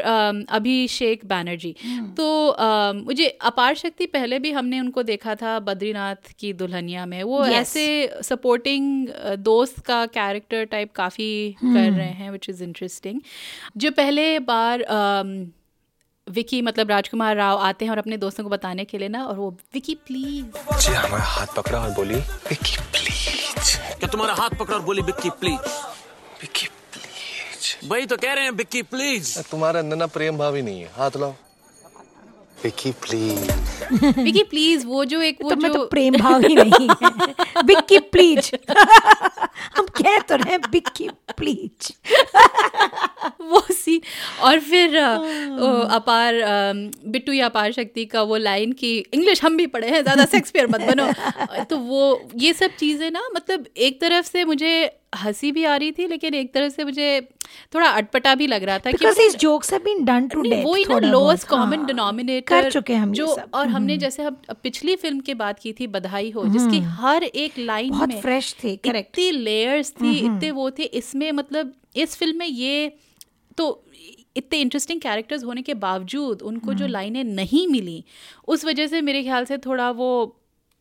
[0.49, 2.57] अभिषेक बैनर्जी हम्म। तो
[3.05, 7.87] मुझे अपार शक्ति पहले भी हमने उनको देखा था बद्रीनाथ की दुल्हनिया में। वो ऐसे
[8.23, 13.21] सपोर्टिंग दोस्त का कैरेक्टर टाइप काफ़ी कर हम्म। रहे हैं विच इज़ इंटरेस्टिंग
[13.77, 14.85] जो पहले बार
[16.37, 19.37] विकी मतलब राजकुमार राव आते हैं और अपने दोस्तों को बताने के लिए ना और
[19.37, 24.77] वो विकी प्लीज़ जी हमारा हाथ पकड़ा और बोली विकी प्लीज़ क्या तुम्हारा हाथ पकड़ा
[24.77, 25.61] और बोली विक्की प्लीज़
[26.43, 30.63] विक्की प्लीज़ वही तो कह रहे हैं विक्की प्लीज़ तुम्हारे अंदर ना प्रेम भाव ही
[30.63, 31.35] नहीं है हाथ लाओ।
[32.63, 33.51] विकी प्लीज़
[34.21, 37.99] विकी प्लीज़ वो जो एक वो तो जो तो प्रेम भाव ही नहीं है। विक्की
[38.15, 38.51] प्लीज़
[39.77, 41.93] हम कह तो रहे विक्की प्लीज़
[43.99, 46.35] वो सी और फिर हाँ। अपार
[47.07, 50.67] बिट्टू या अपार शक्ति का वो लाइन की इंग्लिश हम भी पढ़े हैं ज़्यादा शेक्सपियर
[50.67, 51.13] मत बनो
[51.65, 55.93] तो वो ये सब चीज़ें ना मतलब एक तरफ़ से मुझे हँसी भी आ रही
[55.93, 57.29] थी लेकिन एक तरह से मुझे
[57.75, 60.99] थोड़ा अटपटा भी लग रहा था कि jokes have been done to death वही ना
[60.99, 65.35] लोएस्ट कॉमन डिनोमिनेटर कर चुके हम जो और हमने हम्म। जैसे हम पिछली फ़िल्म की
[65.35, 69.19] बात की थी बधाई हो जिसकी हम्म। हर एक लाइन बहुत में फ्रेश थे करेक्ट
[69.19, 72.93] इतनी लेयर्स थी हम्म, इतने वो थे इसमें मतलब इस फ़िल्म में ये
[73.59, 73.85] तो
[74.39, 78.03] इतने इंटरेस्टिंग कैरेक्टर्स होने के बावजूद उनको जो लाइनें नहीं मिली
[78.49, 80.11] उस वजह से मेरे ख्याल से थोड़ा वो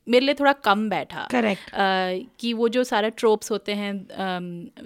[0.08, 3.94] मेरे लिए थोड़ा कम बैठा। करेक्ट uh, कि वो जो सारे ट्रोप्स होते हैं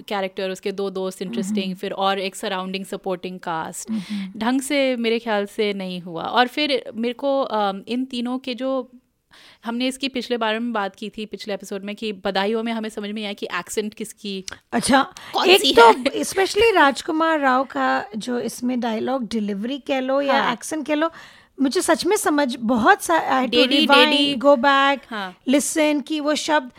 [0.08, 3.92] कैरेक्टर उसके दो दोस्त इंटरेस्टिंग फिर और एक सराउंडिंग सपोर्टिंग कास्ट
[4.38, 7.34] ढंग से मेरे ख्याल से नहीं हुआ। और फिर मेरे को
[7.88, 8.72] इन तीनों के जो
[9.66, 12.90] हमने इसकी पिछले बारे में बात की थी पिछले एपिसोड में कि बधाइयों में हमें
[12.90, 15.02] समझ में आया कि एक्सेंट किसकी अच्छा
[15.48, 20.96] एक तो स्पेशली राजकुमार राव का जो इसमें डायलॉग डिलीवरी कह लो या एक्सेंट कह
[20.96, 21.12] लो
[21.62, 23.18] मुझे सच में समझ बहुत सा
[24.38, 25.02] गो बैक
[25.48, 26.72] लिसन की वो शब्द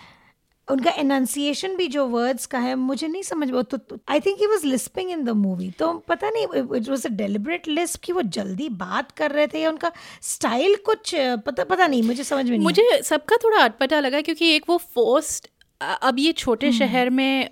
[0.73, 4.47] उनका एनाउंसिएशन भी जो वर्ड्स का है मुझे नहीं समझ वो तो I think he
[4.47, 8.23] was lisping in the movie तो पता नहीं it was a deliberate lisp कि वो
[8.33, 9.93] जल्दी बात कर रहे थे या उनका
[10.25, 11.15] स्टाइल कुछ
[11.47, 14.77] पता पता नहीं मुझे समझ में नहीं मुझे सबका थोड़ा अटपटा लगा क्योंकि एक वो
[14.95, 15.49] फोर्स्ड
[15.81, 17.49] अब ये छोटे हम्म। शहर में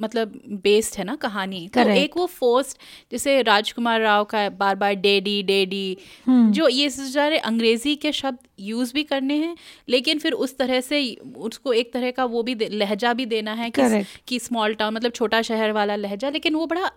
[0.00, 0.32] मतलब
[0.62, 2.78] बेस्ड है ना कहानी तो एक वो फोर्स्ट
[3.12, 5.96] जैसे राजकुमार राव का बार बार डेडी डेडी।
[6.28, 9.56] जो ये सारे अंग्रेज़ी के शब्द यूज़ भी करने हैं
[9.88, 11.02] लेकिन फिर उस तरह से
[11.36, 15.12] उसको एक तरह का वो भी लहजा भी देना है कि, कि स्मॉल टाउन मतलब
[15.12, 16.90] छोटा शहर वाला लहजा लेकिन वो बड़ा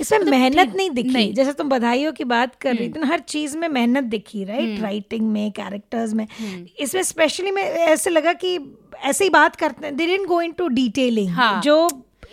[0.00, 3.10] इसमें मतलब मेहनत नहीं दिखी नहीं। जैसे तुम बधाइयों की बात कर रही थी हम्म।
[3.10, 7.62] हर चीज़ में मेहनत दिखी राइट राइटिंग हम्म। में कैरेक्टर्स में हम्म। इसमें स्पेशली में
[7.62, 8.58] ऐसे लगा कि
[9.04, 11.76] ऐसे ही बात करते हैं they didn't go into detailing जो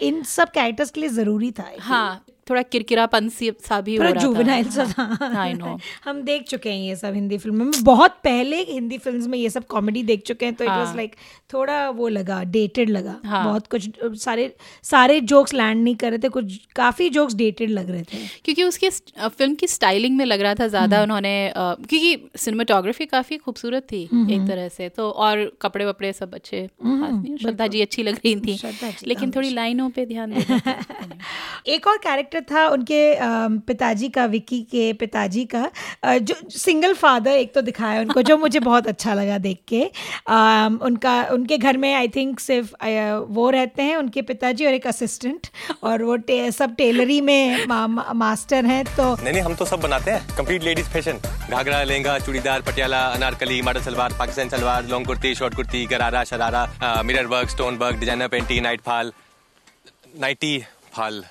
[0.01, 4.85] इन सब कैरेक्टर्स के लिए ज़रूरी था हाँ थोड़ा किरकिरापन सा भी हो रहा था।
[4.85, 9.29] सा नो हम देख चुके हैं ये सब हिंदी फ़िल्म में। बहुत पहले हिंदी फ़िल्म
[9.29, 11.15] में ये सब कॉमेडी देख चुके हैं तो इट वाज लाइक
[11.53, 13.43] थोड़ा वो लगा डेटेड लगा। हाँ.
[13.45, 13.89] बहुत कुछ
[14.23, 18.17] सारे सारे जोक्स लैंड नहीं कर रहे थे कुछ काफ़ी जोक्स डेटेड लग रहे थे।
[18.45, 23.37] क्योंकि उसकी फ़िल्म की स्टाइलिंग में लग रहा था ज़्यादा हम्म। उन्होंने क्योंकि सिनेमाटोग्राफी काफ़ी
[23.37, 26.67] खूबसूरत थी हम्म, एक हम्म। तरह से तो और कपड़े वपड़े सब अच्छे
[27.37, 28.59] श्रद्धा जी अच्छी लग रही थी।
[29.07, 30.33] लेकिन थोड़ी लाइनों पे ध्यान
[31.67, 33.15] एक और कैरेक्टर कैरेक्टर था उनके
[33.67, 35.69] पिताजी का विकी के पिताजी का
[36.05, 39.83] जो सिंगल फादर एक तो दिखाया उनको जो मुझे बहुत अच्छा लगा देख के।
[40.85, 42.73] उनका उनके घर में आई थिंक सिर्फ़
[43.29, 45.47] वो रहते हैं उनके पिताजी और एक असिस्टेंट
[45.83, 49.65] और वो टे, सब टेलरी में मा, मा, मास्टर हैं तो नहीं नहीं हम तो
[49.65, 51.19] सब बनाते हैं। Complete ladies fashion
[51.49, 56.67] ghagra lehenga churidar Patiala Anarkali model salwar Pakistan salwar long kurti short kurti gharara sharara
[57.05, 59.11] mirror work stone work designer panty night fall
[60.21, 60.57] nighty
[60.93, 61.23] fall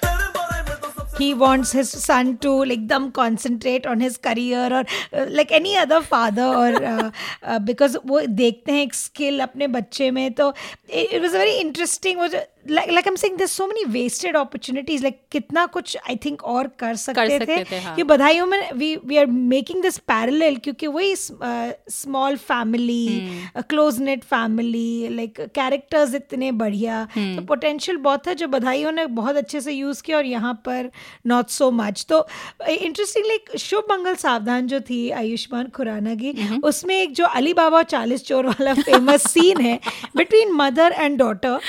[1.19, 5.77] he wants his son to like them concentrate on his career or uh, like any
[5.77, 7.11] other father or uh,
[7.43, 10.53] uh, because वो देखते हैं एक skill अपने बच्चे में तो
[10.89, 12.29] it was a very interesting वो
[12.69, 16.67] like like I'm saying there's so many wasted opportunities like कितना कुछ I think और
[16.79, 17.95] कर सकते, कर सकते थे, थे हाँ.
[17.97, 24.25] कि बधाइयों में we we are making this parallel क्योंकि वही small family close knit
[24.25, 27.37] family like characters इतने बढ़िया hmm.
[27.37, 30.91] तो पोटेंशियल बहुत है जो बधाइयों ने बहुत अच्छे से यूज़ किया और यहाँ पर
[31.27, 32.27] नॉट सो मच तो
[32.69, 36.63] इंटरेस्टिंगली शुभ मंगल सावधान जो थी आयुष्मान खुराना की hmm.
[36.65, 39.79] उसमें एक जो अली बाबा चालीस चोर वाला फ़ेमस सीन है
[40.17, 41.61] बिटवीन मदर एंड डॉटर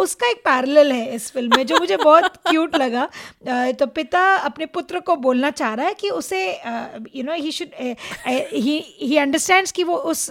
[0.00, 3.08] उसका एक पैरेलल है इस फ़िल्म में जो मुझे बहुत क्यूट लगा।
[3.72, 6.40] तो पिता अपने पुत्र को बोलना चाह रहा है कि उसे
[7.16, 7.70] you know he should
[8.26, 10.28] he understands कि वो उस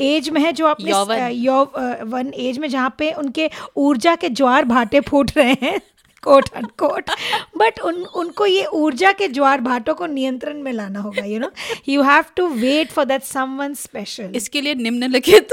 [0.00, 5.00] एज में है जो अपने यौवन। एज में जहाँ पे उनके ऊर्जा के ज्वार भाटे
[5.00, 5.80] फूट रहे हैं।
[6.22, 7.10] कोट कोट
[7.58, 11.50] बट उन उनको ये ऊर्जा के ज्वार भाटों को नियंत्रण में लाना होगा you know
[11.88, 15.48] you have to wait for that someone special इसके लिए निम्नलिखित।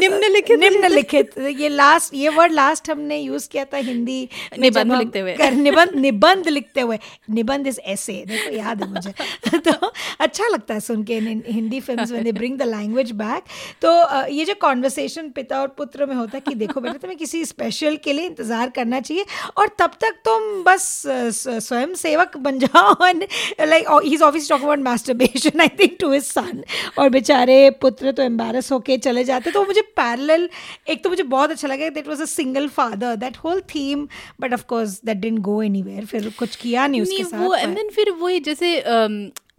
[0.00, 4.28] निम्नलिखित। निम्नलिखित। ये लास्ट ये वर्ड लास्ट हमने यूज़ किया था हिंदी
[4.60, 6.98] निबंध लिखते हुए। निबंध निबंध लिखते हुए।
[7.30, 9.12] निबंध इस ऐसे देखो याद है मुझे।
[9.58, 13.42] तो अच्छा लगता है सुन के Hindi films when they bring the language back
[13.82, 13.92] तो
[14.28, 17.96] ये जो कॉन्वर्सेशन पिता और पुत्र में होता है कि देखो बेटा तुम्हें किसी स्पेशल
[18.04, 19.24] के लिए इंतज़ार करना चाहिए।
[19.56, 24.78] और तब तक तुम बस स्वयं सेवक बन जाओ like he is office talk about
[24.80, 26.62] masturbation I think to his son
[26.98, 30.48] और बेचारे पुत्र तो एम्बेरस होके चले जाते। तो मुझे पैरेलल
[30.88, 34.06] एक तो मुझे बहुत अच्छा लगा that was a single father that whole theme
[34.40, 37.74] but of course that didn't go anywhere फिर कुछ किया नहीं उसके साथ वो एंड
[37.76, 38.80] देन फिर वही जैसे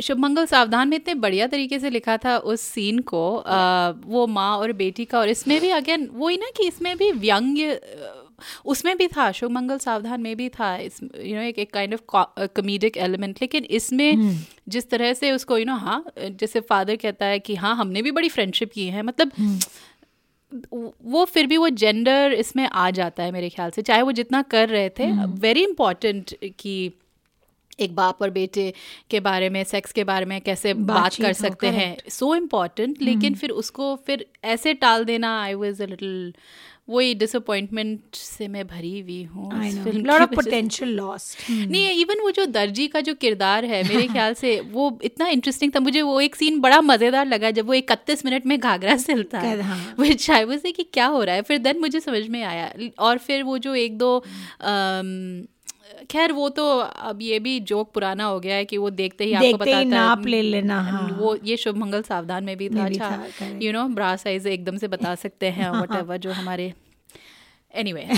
[0.02, 4.26] शुभ मंगल सावधान में इतने बढ़िया तरीके से लिखा था उस सीन को आ, वो
[4.28, 7.80] माँ और बेटी का और इसमें भी अगेन वो ही ना कि इसमें भी व्यंग्य
[8.65, 11.93] उसमें भी था शुभ मंगल सावधान में भी था इस यू नो एक एक काइंड
[11.93, 12.02] ऑफ़
[12.52, 14.36] कॉमेडिक एलिमेंट लेकिन इसमें हम्म।
[14.69, 18.12] जिस तरह से उसको यू नो हाँ जैसे फादर कहता है कि हाँ हमने भी
[18.12, 19.60] बड़ी फ्रेंडशिप की है मतलब हम्म।
[21.06, 24.41] वो फिर भी वो जेंडर इसमें आ जाता है मेरे ख्याल से चाहे वो जितना
[24.50, 26.91] कर रहे थे वेरी हम्म। इंपॉर्टेंट कि
[27.80, 28.74] एक बाप और बेटे
[29.10, 33.36] के बारे में सेक्स के बारे में कैसे बात कर सकते हैं सो इंपॉर्टेंट लेकिन
[33.36, 36.34] फिर उसको फिर ऐसे टाल देना आई वॉज़ अ लिटल
[36.89, 39.52] वही डिसअपॉइंटमेंट से मैं भरी हुई हूँ
[40.26, 45.00] पोटेंशियल लॉस नहीं इवन वो जो दर्जी का जो किरदार है मेरे ख्याल से वो
[45.04, 48.60] इतना इंटरेस्टिंग था। मुझे वो एक सीन बड़ा मज़ेदार लगा जब वो इकतीस मिनट में
[48.60, 49.58] घाघरा सिलता है
[50.00, 51.41] विच आई से कि क्या हो रहा है?
[51.41, 54.24] फिर देन मुझे समझ में आया। और फिर वो जो एक दो
[56.12, 59.32] खैर वो तो अब ये भी जोक पुराना हो गया है कि वो देखते ही
[59.32, 62.70] देखते आपको बताता ही नाप ले लेना हाँ। वो ये शुभ मंगल सावधान में भी
[62.70, 66.74] था अच्छा यू नो ब्रा साइज़ एकदम से बता सकते हैं वट एवर जो हमारे
[67.74, 68.08] एनी वे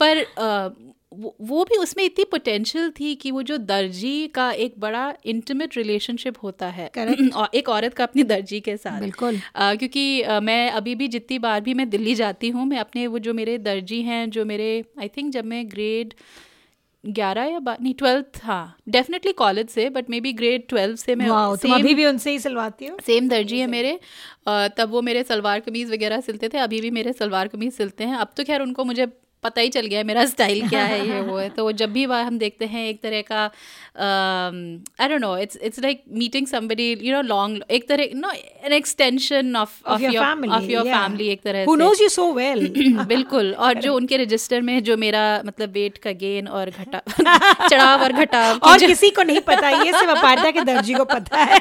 [0.00, 5.14] पर uh, वो भी उसमें इतनी पोटेंशियल थी कि वो जो दर्जी का एक बड़ा
[5.24, 6.90] इंटीमेट रिलेशनशिप होता है
[7.34, 11.08] और एक औरत का अपनी दर्जी के साथ। बिल्कुल। आ, क्योंकि आ, मैं अभी भी
[11.08, 14.44] जितनी बार भी मैं दिल्ली जाती हूँ मैं अपने वो जो मेरे दर्जी हैं जो
[14.44, 16.14] मेरे आई थिंक जब मैं ग्रेड
[17.04, 21.28] ग्यारह या नहीं ट्वेल्थ हाँ डेफिनेटली कॉलेज से but maybe grade twelve से मैं
[21.28, 22.98] wow, तुम अभी भी उनसे ही सिलवाती हूँ?
[23.06, 23.98] सेम दर्जी है मेरे।
[24.48, 28.16] तब वो मेरे सलवार कमीज़ वगैरह सिलते थे अभी भी मेरे सलवार कमीज़ सिलते हैं।
[28.16, 29.06] अब तो खैर उनको मुझे
[29.46, 32.06] पता ही चल गया है मेरा स्टाइल क्या है ये वो है। तो जब भी
[32.06, 33.44] वह हम देखते हैं एक तरह का
[35.00, 38.30] I don't know it's it's like meeting somebody you know long एक तरह no
[38.64, 42.66] an extension of of your of your family एक तरह who knows you so well
[43.08, 47.02] बिल्कुल और जो उनके रजिस्टर में जो मेरा मतलब वेट का गेन और घटा
[47.68, 51.44] चढ़ाव और घटाव और किसी को नहीं पता ये सिर्फ़ अपारता के दर्जी को पता
[51.44, 51.58] है।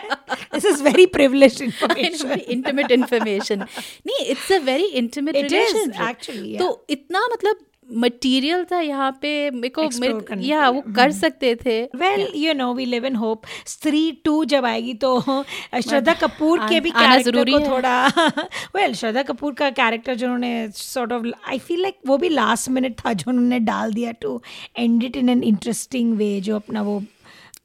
[0.54, 6.69] This is very privileged information intimate information नहीं it's a very intimate relation actually तो
[6.89, 11.21] इतना मतलब मटेरियल था यहाँ पे मेरे को मेरे या वो कर mm-hmm.
[11.21, 15.21] सकते थे। Well you know we live in hope Stree two जब आएगी तो
[15.82, 18.08] श्रद्धा कपूर के भी कैरेक्टर को थोड़ा
[18.76, 22.69] वेल श्रद्धा कपूर का कैरेक्टर जो उन्होंने sort of I feel like वो भी लास्ट
[22.69, 24.41] मिनट था जो उन्होंने डाल दिया to
[24.80, 27.04] end it in an interesting way जो अपना वो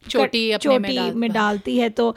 [0.09, 2.17] चोटी चोटी में, में डालती। है। तो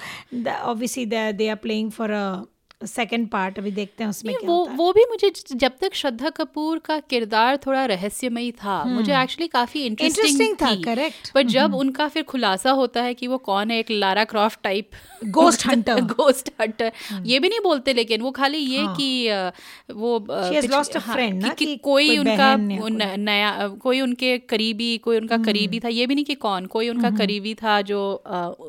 [0.62, 4.72] obviously they are playing for a second part अभी देखते हैं उसमें क्या वो होता
[4.72, 9.14] है। वो भी मुझे जब तक श्रद्धा कपूर का किरदार थोड़ा रहस्यमयी था हम्म। मुझे
[9.14, 13.38] एक्चुअली काफ़ी इंटरेस्टिंग था करेक्ट पर जब हम्म। उनका फिर खुलासा होता है कि वो
[13.44, 14.90] कौन है एक Lara Croft type
[15.32, 16.92] ghost hunter ghost hunter
[17.26, 18.96] ये भी नहीं बोलते लेकिन वो खाली ये हाँ.
[18.96, 20.18] कि वो
[20.68, 22.56] लॉस्ट फ्रेंड ना कि, कि कोई उनका
[23.18, 26.90] नया कोई उनके करीबी कोई उनका हम्म। करीबी था ये भी नहीं कि कौन कोई
[26.90, 28.02] उनका करीबी था जो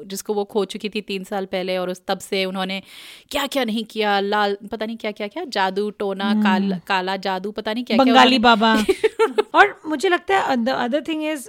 [0.07, 2.83] जिसको वो खो चुकी थी तीन साल पहले और उस तब से उन्होंने
[3.31, 5.27] क्या क्या नहीं किया किया लाल पता नहीं क्या क्या?
[5.29, 6.43] क्या जादू टोना hmm.
[6.45, 8.85] काल, काला जादू पता नहीं क्या बंगाली क्या बाबा।
[9.59, 11.49] और मुझे लगता है द अदर थिंग इज़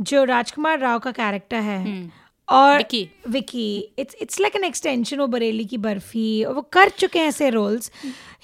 [0.00, 2.10] जो राजकुमार राव का कैरेक्टर है hmm.
[2.48, 3.08] और Vicky.
[3.28, 7.26] Vicky it's it's like an extension वो बरेली की बर्फ़ी और वो कर चुके हैं
[7.26, 7.90] ऐसे roles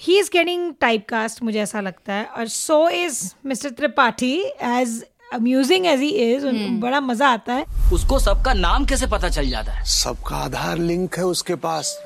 [0.01, 5.05] he is getting type cast मुझे ऐसा लगता है और so is mister Tripathi as
[5.33, 6.45] amusing as he is
[6.81, 9.83] बड़ा मज़ा आता है। उसको सबका नाम कैसे पता चल जाता है?
[9.85, 11.97] सबका आधार लिंक है उसके पास।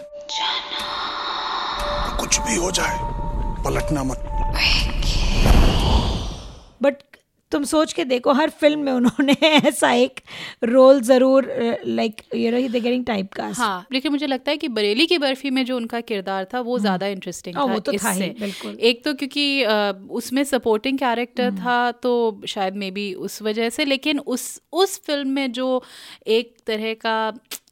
[2.20, 2.98] कुछ भी हो जाए
[3.66, 4.24] पलटना मत।
[6.82, 7.02] बट
[7.52, 9.34] तुम सोच के देखो हर फ़िल्म में उन्होंने
[9.68, 10.20] ऐसा एक
[10.64, 11.48] रोल ज़रूर
[11.88, 15.18] like you know they getting type cast हाँ लेकिन मुझे लगता है कि बरेली की
[15.18, 18.30] बर्फ़ी में जो उनका किरदार था वो हम्म। ज़्यादा इंटरेस्टिंग था वो तो था ही
[18.40, 19.46] बिल्कुल। एक तो क्योंकि
[20.12, 25.00] उसमें सपोर्टिंग कैरेक्टर हम्म। था तो शायद मे बी उस वजह से लेकिन उस उस
[25.06, 25.82] फ़िल्म में जो
[26.28, 27.18] एक तरह का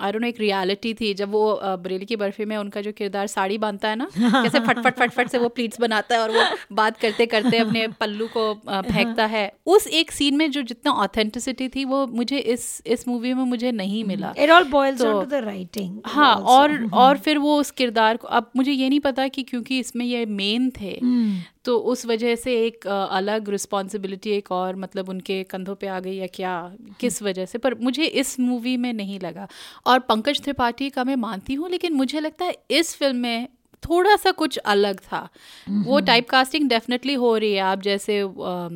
[0.02, 3.28] आई डोंट नो एक रियलिटी थी जब वो बरेली की बर्फ़ी में उनका जो किरदार
[3.28, 6.98] साड़ी बांधता है ना कैसे फटफट फटफट से वो प्लीट्स बनाता है और वो बात
[6.98, 11.86] करते करते अपने पल्लू को फेंकता है। उस एक सीन में जो जितना ऑथेंटिसिटी थी
[11.86, 15.34] वो मुझे इस इस मूवी में मुझे नहीं मिला। It all boils down to the
[15.34, 19.44] writing हाँ और और फिर वो उस किरदार को अब मुझे ये नहीं पता कि
[19.44, 21.61] क्योंकि इसमें ये मेन थे hmm.
[21.66, 26.16] तो उस वजह से एक अलग रिस्पॉन्सिबिलिटी एक और मतलब उनके कंधों पे आ गई
[26.16, 26.54] या क्या?
[27.00, 27.58] किस वजह से?
[27.58, 29.48] पर मुझे इस मूवी में नहीं लगा।
[29.86, 33.48] और पंकज त्रिपाठी का मैं मानती हूँ लेकिन मुझे लगता है इस फ़िल्म में
[33.84, 35.28] थोड़ा सा कुछ अलग था।
[35.68, 38.70] वो टाइप कास्टिंग डेफिनेटली हो रही है। आप जैसे आ,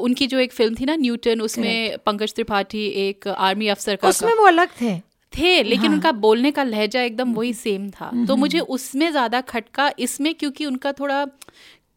[0.00, 4.34] उनकी जो एक फ़िल्म थी ना न्यूटन उसमें पंकज त्रिपाठी एक आर्मी अफसर का उसमें
[4.34, 4.98] वो अलग थे।
[5.32, 5.94] थे लेकिन हाँ.
[5.94, 10.66] उनका बोलने का लहजा एकदम वही सेम था। तो मुझे उसमें ज़्यादा खटका इसमें क्योंकि
[10.66, 11.24] उनका थोड़ा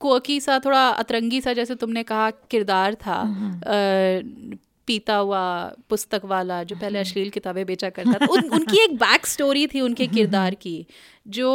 [0.02, 3.22] कोकी सा थोड़ा अतरंगी सा जैसे तुमने कहा किरदार था
[4.88, 5.42] पीता हुआ
[5.90, 9.82] पुस्तक वाला जो पहले अश्लील किताबें बेचा करता था। उन, उनकी एक बैक स्टोरी थी
[9.82, 10.86] उनके किरदार की
[11.28, 11.50] जो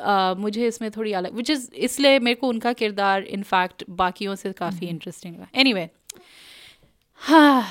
[0.00, 4.52] आ, मुझे इसमें थोड़ी अलग विच इज़ इसलिए मेरे को उनका किरदार इनफैक्ट बाकियों से
[4.52, 5.88] काफ़ी इंटरेस्टिंग लगा। एनी वे
[7.20, 7.64] हाँ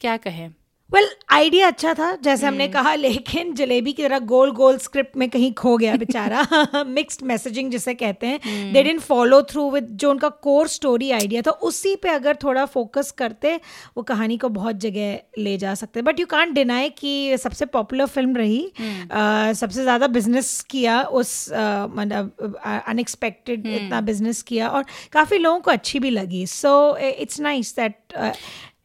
[0.00, 0.54] क्या कहें?
[0.92, 5.16] वेल well, आइडिया अच्छा था जैसे हमने कहा लेकिन जलेबी की तरह गोल गोल स्क्रिप्ट
[5.16, 9.88] में कहीं खो गया बेचारा। मिक्स्ड मैसेजिंग जिसे कहते हैं। They didn't follow through with
[9.90, 13.54] जो उनका कोर स्टोरी आइडिया था उसी पे अगर थोड़ा फोकस करते
[13.96, 18.06] वो कहानी को बहुत जगह ले जा सकते। बट यू कांट डिनाई कि सबसे पॉपुलर
[18.06, 25.38] फ़िल्म रही। Uh, सबसे ज़्यादा बिज़नेस किया उस मतलब अनएक्सपेक्टेड इतना बिज़नेस किया और काफ़ी
[25.38, 28.16] लोगों को अच्छी भी लगी। सो इट्स नाइस दैट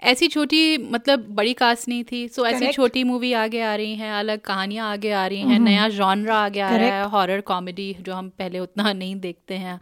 [0.04, 3.96] ऐसी छोटी मतलब बड़ी कास्ट नहीं थी सो so ऐसी छोटी मूवी आगे आ रही
[3.96, 5.60] हैं अलग कहानियाँ आगे आ रही हैं.
[5.60, 9.80] नया जॉनरा आगे आ रहा है हॉरर कॉमेडी जो हम पहले उतना नहीं देखते हैं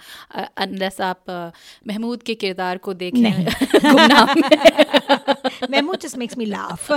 [0.57, 1.51] अनलेस आप
[1.87, 3.21] महमूद के किरदार को देखें
[5.71, 6.91] Mehmood just makes me laugh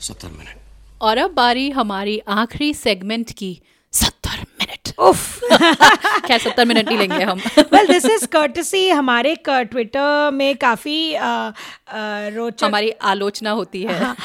[0.00, 0.56] सत्तर मिनट।
[1.00, 3.60] और अब बारी हमारी आखिरी सेगमेंट की
[3.92, 5.40] सत्तर मिनट। उफ।
[6.26, 7.40] क्या सत्तर मिनट ही लेंगे हम?
[7.58, 11.16] वेल दिस इज़ कर्टसी हमारे ट्विटर में काफ़ी
[12.36, 14.16] रोचक हमारी आलोचना होती है। हाँ,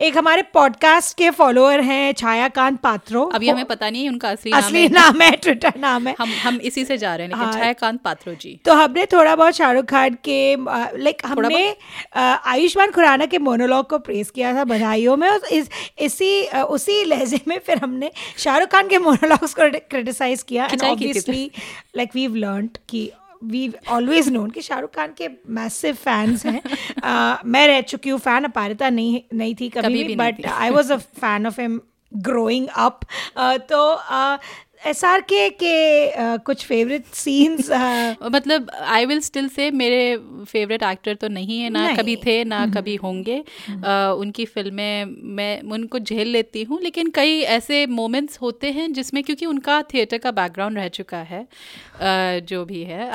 [0.00, 4.88] एक हमारे पॉडकास्ट के फॉलोअर हैं छायाकांत पात्रो। अभी हमें पता नहीं उनका असली असली
[4.88, 8.00] नाम है ट्विटर नाम है। हम हम इसी से जा रहे हैं लेकिन हाँ, छायाकांत
[8.00, 10.56] पात्रो जी। तो हमने थोड़ा बहुत शाहरुख खान के
[11.02, 11.76] लाइक हमने
[12.16, 17.40] आयुष्मान खुराना के मोनोलॉग को प्रेस किया था बधाइयों में और इस इसी उसी लहजे
[17.48, 21.50] में फिर हमने शाहरुख खान के मोनोलॉग्स को क्रिटिसाइज किया। And obviously
[21.96, 23.10] like we learn कि
[23.44, 28.18] वी ऑलवेज नोन कि शाहरुख खान के मैसिव फैंस हैं। uh, मैं रह चुकी हूँ
[28.20, 31.80] फ़ैन अपारिता नहीं नहीं थी कभी, कभी भी but I was a fan of em
[32.16, 33.00] growing up
[33.38, 34.38] तो uh,
[34.80, 37.70] एस आर के के कुछ फेवरेट सीन्स
[38.32, 41.96] मतलब आई विल स्टिल से मेरे फेवरेट एक्टर तो नहीं है ना नहीं.
[41.96, 45.04] कभी थे ना हम्म। कभी होंगे uh, उनकी फ़िल्में
[45.34, 50.18] मैं उनको झेल लेती हूँ लेकिन कई ऐसे मोमेंट्स होते हैं जिसमें क्योंकि उनका थिएटर
[50.18, 53.10] का बैकग्राउंड रह चुका है uh, जो भी है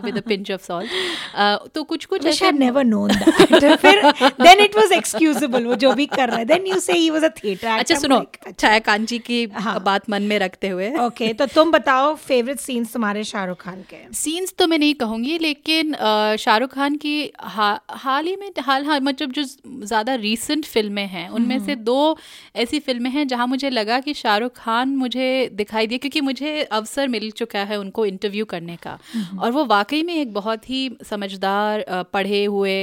[0.00, 3.12] विद पिंच ऑफ़ सॉल्ट तो कुछ कुछ ऐसे नेवर नोन
[3.76, 4.02] फिर
[4.42, 7.24] देन इट वाज एक्सक्यूजेबल वो जो भी कर रहा है देन यू से ही वाज
[7.24, 9.80] अ थिएटर अच्छा सुनो छाया कांची की हाँ.
[9.82, 13.82] बात मन में रखते हुए ओके okay, तो तुम बताओ फेवरेट सीन्स तुम्हारे शाहरुख खान
[13.90, 15.94] के सीन्स तो मैं नहीं कहूँगी लेकिन
[16.38, 21.28] शाहरुख खान की हा, हाल ही में हाल हाल मतलब जो ज़्यादा रीसेंट फ़िल्में हैं
[21.30, 22.16] उनमें हम्म। से दो
[22.56, 27.08] ऐसी फ़िल्में हैं जहाँ मुझे लगा कि शाहरुख खान मुझे दिखाई दिए क्योंकि मुझे अवसर
[27.08, 30.80] मिल चुका है उनको इंटरव्यू करने का हम्म। और वो वाकई में एक बहुत ही
[31.04, 32.76] समझदार पढ़े हुए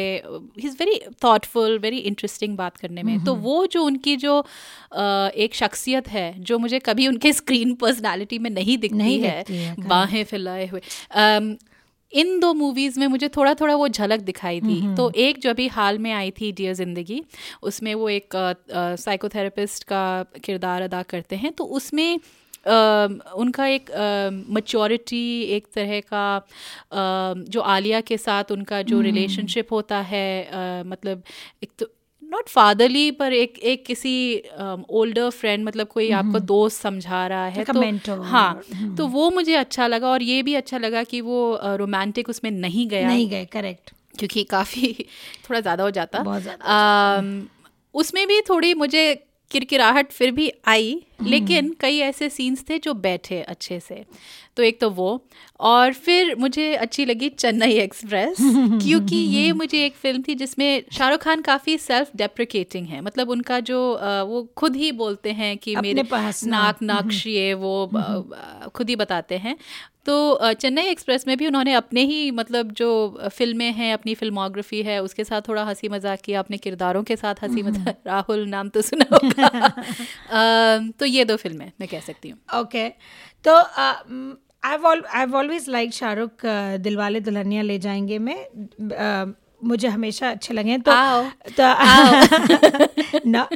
[0.58, 4.40] he is very thoughtful very interesting बात करने में तो हम्म। वो जो उनकी जो
[5.38, 9.88] एक शख्सियत है जो मुझे कभी उनके स्क्रीन पर्सनालिटी में नहीं दिखती नहीं है, है
[9.88, 10.82] बाहें फैलाए हुए।
[11.18, 11.56] um,
[12.14, 15.68] इन दो मूवीज़ में मुझे थोड़ा थोड़ा वो झलक दिखाई दी। तो एक जो अभी
[15.68, 17.22] हाल में आई थी डियर ज़िंदगी
[17.64, 18.36] उसमें वो एक
[19.00, 20.06] साइकोथेरेपिस्ट का
[20.44, 22.20] किरदार अदा करते हैं। तो उसमें
[22.66, 23.90] Uh, उनका एक
[24.50, 30.84] मच्योरिटी uh, एक तरह का uh, जो आलिया के साथ उनका जो रिलेशनशिप होता है
[30.84, 31.22] मतलब
[31.64, 31.86] एक तो
[32.36, 34.16] नॉट फादरली पर एक एक किसी
[34.90, 36.28] ओल्डर um, फ्रेंड मतलब कोई mm-hmm.
[36.28, 38.98] आपको दोस्त समझा रहा है तो हाँ mm-hmm.
[38.98, 42.52] तो वो मुझे अच्छा लगा और ये भी अच्छा लगा कि वो रोमांटिक uh, उसमें
[42.52, 44.94] नहीं गया नहीं गए करेक्ट क्योंकि काफ़ी
[45.50, 47.44] थोड़ा ज़्यादा हो जाता बहुत ज़्यादा um,
[47.94, 49.06] उसमें भी थोड़ी मुझे
[49.52, 54.06] किरकिराहट फिर भी आई हम्म। लेकिन कई ऐसे सीन्स थे जो बैठे अच्छे से।
[54.58, 55.26] तो एक तो वो
[55.60, 58.38] और फिर मुझे अच्छी लगी चेन्नई एक्सप्रेस
[58.86, 63.60] क्योंकि ये मुझे एक फ़िल्म थी जिसमें शाहरुख खान काफ़ी सेल्फ डेप्रिकेटिंग है। मतलब उनका
[63.60, 63.80] जो
[64.26, 66.04] वो खुद ही बोलते हैं कि मेरे
[66.46, 67.92] नाक नाक्श ये वो
[68.76, 69.58] खुद ही बताते हैं।
[70.06, 72.90] तो चेन्नई एक्सप्रेस में भी उन्होंने अपने ही मतलब जो
[73.32, 77.44] फ़िल्में हैं अपनी फिल्मोग्राफी है उसके साथ थोड़ा हँसी मज़ाक किया अपने किरदारों के साथ
[77.44, 79.70] हँसी मज़ाक राहुल नाम तो सुना होगा।
[81.00, 82.88] तो ये दो फ़िल्में मैं कह सकती हूँ। ओके
[83.46, 83.56] तो
[84.64, 86.46] I I always like Shahrukh
[86.80, 88.36] Dilwale Dulhania Le जाएँगे में
[89.66, 91.24] मुझे हमेशा अच्छे लगे तो आओ,
[91.60, 91.76] तो
[93.28, 93.46] न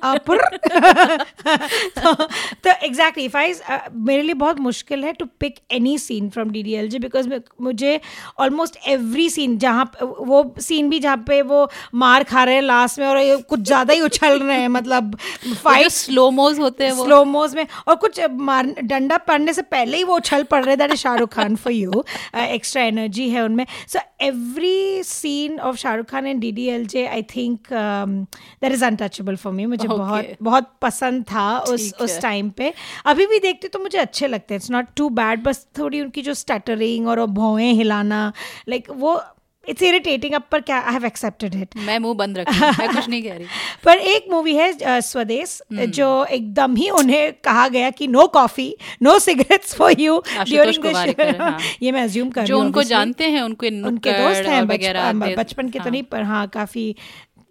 [2.64, 3.62] तो एग्जैक्टली तो फाइज
[3.94, 7.30] मेरे लिए बहुत मुश्किल है to pick any scene from D D L J because
[7.62, 8.02] मुझे
[8.40, 13.00] ऑलमोस्ट एवरी सीन जहाँ वो सीन भी जहाँ पे वो मार खा रहे हैं लास्ट
[13.00, 15.18] में और कुछ ज़्यादा ही उछल रहे हैं मतलब
[15.64, 20.16] फाइट स्लोमोज होते हैं स्लोमोज में और कुछ मार डंडा पड़ने से पहले ही वो
[20.16, 22.04] उछल पड़ रहे that Shahrukh Khan for you
[22.36, 27.06] extra energy है उनमें। So every scene of Shahrukh Khan and D D L J
[27.08, 29.98] I think that is untouchable for me मुझे okay.
[29.98, 32.74] बहुत बहुत पसंद था उस उस टाइम पे।
[33.06, 36.22] अभी भी देखते तो मुझे अच्छे लगते हैं। इट्स नॉट टू बैड बस थोड़ी उनकी
[36.22, 38.34] जो स्टटरिंग और भौएँ हिलाना
[38.70, 39.22] लाइक like, वो
[39.70, 43.08] इट्स इरिटेटिंग अब पर क्या आई हैव एक्सेप्टेड इट मैं मुँह बंद रखी मैं कुछ
[43.10, 43.46] नहीं कह रही
[43.86, 48.74] पर एक मूवी है स्वदेश हम्म। जो एकदम ही उन्हें कहा गया कि no coffee
[49.04, 53.30] no cigarettes for you during this हाँ। ये मैं अज्यूम कर रही जो उनको जानते
[53.30, 56.96] हैं उनके उनके दोस्त हैं वगैरह बचपन के तो हाँ। नहीं पर हाँ काफ़ी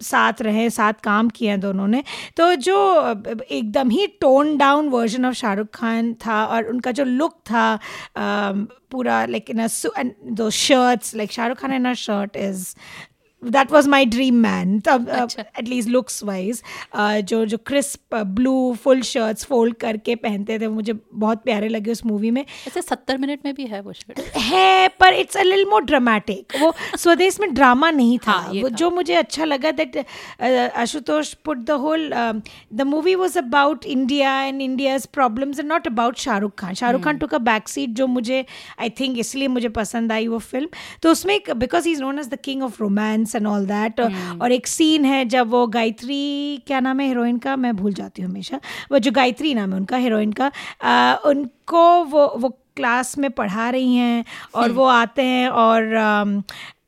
[0.01, 2.03] साथ रहे, साथ काम किए हैं दोनों ने।
[2.37, 2.77] तो जो,
[3.51, 7.79] एकदम ही tone down version of Shahrukh Khan था और उनका जो लुक था
[8.91, 9.67] पूरा लाइक इन
[10.33, 12.75] दो shirts like Shahrukh Khan in a shirt is
[13.43, 15.07] that was my dream man तब।
[15.39, 16.61] एटलीस्ट लुक्स वाइज
[16.97, 22.05] जो जो crisp blue full shirts fold करके पहनते थे मुझे बहुत प्यारे लगे उस
[22.05, 25.65] मूवी में। ऐसे सत्तर मिनट में भी है वो शर्ट है पर इट्स अ लिल
[25.69, 29.71] मोर ड्रामेटिक वो स्वदेश में ड्रामा नहीं था। हाँ, वो था। जो मुझे अच्छा लगा
[29.71, 29.97] that
[30.41, 32.09] Ashutosh put the whole
[32.73, 37.17] the movie was about India and India's problems and not about Shahrukh Khan Shahrukh Khan
[37.17, 38.45] took a back seat जो मुझे
[38.79, 40.67] आई थिंक इसलिए मुझे पसंद आई वो फ़िल्म
[41.03, 43.99] तो उसमें because he is known as the king of romance and all that
[44.41, 46.21] और एक सीन है जब वो गायत्री
[46.67, 47.55] क्या नाम है हीरोइन का?
[47.55, 48.59] मैं भूल जाती हूँ हमेशा।
[48.91, 50.51] वो जो गायत्री नाम है उनका हीरोइन का
[50.83, 54.23] आ, उनको वो वो क्लास में पढ़ा रही हैं
[54.55, 56.43] और वो आते हैं और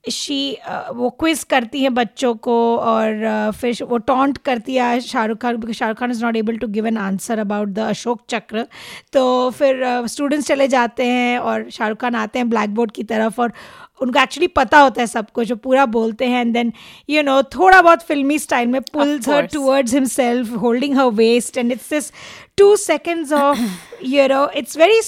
[0.09, 0.57] शी
[0.93, 5.75] वो क्विज करती हैं बच्चों को और फिर वो टॉन्ट करती है Shahrukh Khan because
[5.77, 8.65] Shahrukh Khan is not able to give an answer about the Ashok Chakra
[9.13, 13.41] तो फिर स्टूडेंट्स चले जाते हैं और शाहरुख खान आते हैं ब्लैक बोर्ड की तरफ़
[13.41, 13.53] और
[14.01, 16.73] उनको एक्चुअली पता होता है सब कुछ जो पूरा बोलते हैं एंड देन
[17.09, 19.53] यू नो थोड़ा बहुत फिल्मी स्टाइल में pulls her course.
[19.53, 22.11] towards himself holding her waist and it's
[22.57, 23.59] two seconds seconds of
[24.01, 25.01] you know it's very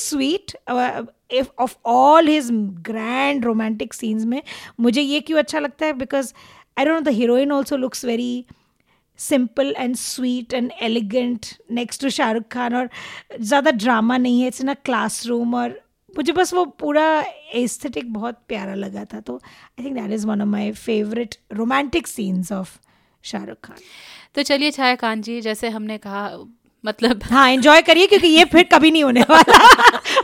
[1.42, 2.50] if, of all his
[2.90, 4.42] grand romantic scenes में,
[4.80, 5.94] मुझे ये क्यों अच्छा लगता है?
[5.94, 6.34] Because
[6.80, 8.46] I don't know the heroine also looks very
[9.20, 12.90] simple and sweet and elegant next to Shahrukh Khan और
[13.40, 15.80] ज़्यादा drama नहीं है इट्स इन अ क्लासरूम और
[16.18, 17.04] मुझे बस वो पूरा
[17.56, 22.08] एस्थेटिक बहुत प्यारा लगा था। तो I think that is one of my favourite romantic
[22.08, 22.78] scenes of
[23.24, 23.78] Shahrukh Khan
[24.36, 26.28] तो चलिए, छाया खान जी, जैसे हमने कहा
[26.86, 29.58] मतलब हाँ एंजॉय करिए क्योंकि ये फिर कभी नहीं होने वाला।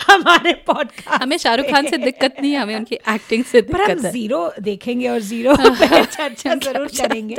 [0.10, 3.92] हमारे पॉडकास्ट हमें शाहरुख खान से दिक्कत नहीं है हमें उनकी एक्टिंग से दिक्कत पर
[3.92, 5.56] हम है। ज़ीरो देखेंगे और ज़ीरो
[6.06, 7.36] चर्चा ज़रूर करेंगे।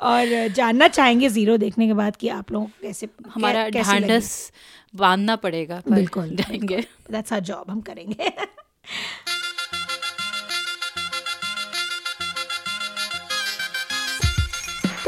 [0.00, 4.52] और जानना चाहेंगे ज़ीरो देखने के बाद कि आप लोगों को कैसे हमारा ढांढस
[4.94, 8.32] बांधना पड़ेगा बिल्कुल जाएँगे। दैट्स आवर जॉब हम करेंगे।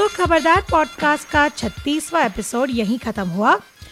[0.00, 3.50] तो खबरदार पॉडकास्ट का छत्तीसवां एपिसोड यहीं खत्म हुआ।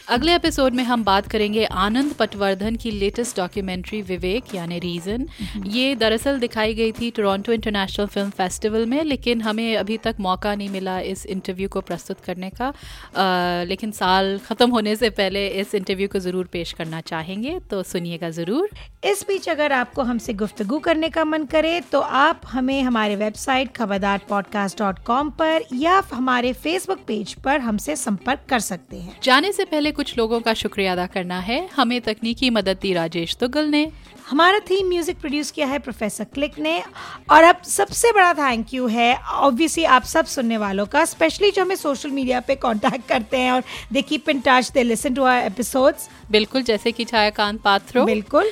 [0.09, 5.27] अगले एपिसोड में हम बात करेंगे आनंद पटवर्धन की लेटेस्ट डॉक्यूमेंट्री विवेक यानी रीजन
[5.67, 10.55] ये दरअसल दिखाई गई थी टोरंटो इंटरनेशनल फ़िल्म फेस्टिवल में लेकिन हमें अभी तक मौका
[10.55, 15.47] नहीं मिला इस इंटरव्यू को प्रस्तुत करने का। अ, लेकिन साल ख़त्म होने से पहले
[15.61, 18.71] इस इंटरव्यू को ज़रूर पेश करना चाहेंगे तो सुनिएगा ज़रूर।
[19.05, 23.77] इस बीच अगर आपको हमसे गुफ्तगू करने का मन करे तो आप हमें हमारे वेबसाइट
[23.77, 29.17] खबरदार पॉडकास्ट डॉट कॉम पर या हमारे फेसबुक पेज पर हमसे संपर्क कर सकते हैं।
[29.23, 33.37] जाने से पहले कुछ लोगों का शुक्रिया अदा करना है। हमें तकनीकी मदद दी राजेश
[33.37, 33.81] तुगल ने।
[34.29, 36.83] हमारा थीम म्यूज़िक प्रोड्यूस किया है प्रोफेसर क्लिक ने।
[37.31, 41.63] और अब सबसे बड़ा थैंक यू है ऑब्वियसली आप सब सुनने वालों का स्पेशली जो
[41.63, 45.25] हमें सोशल मीडिया पे कांटेक्ट करते हैं और they keep in touch they listen to
[45.25, 48.51] our episodes बिल्कुल जैसे कि छायाकांत पात्रो। बिल्कुल।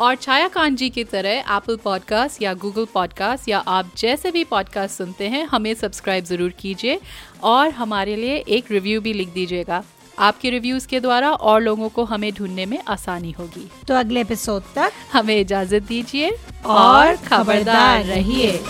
[0.00, 4.44] और छाया कांत जी की तरह एप्पल पॉडकास्ट या गूगल पॉडकास्ट या आप जैसे भी
[4.44, 7.00] पॉडकास्ट सुनते हैं हमें सब्सक्राइब ज़रूर कीजिए।
[7.44, 9.82] और हमारे लिए एक रिव्यू भी लिख दीजिएगा।
[10.18, 14.62] आपके रिव्यूज़ के द्वारा और लोगों को हमें ढूँढने में आसानी होगी तो अगले एपिसोड
[14.74, 16.30] तक हमें इजाज़त दीजिए
[16.66, 18.60] और खबरदार रहिए।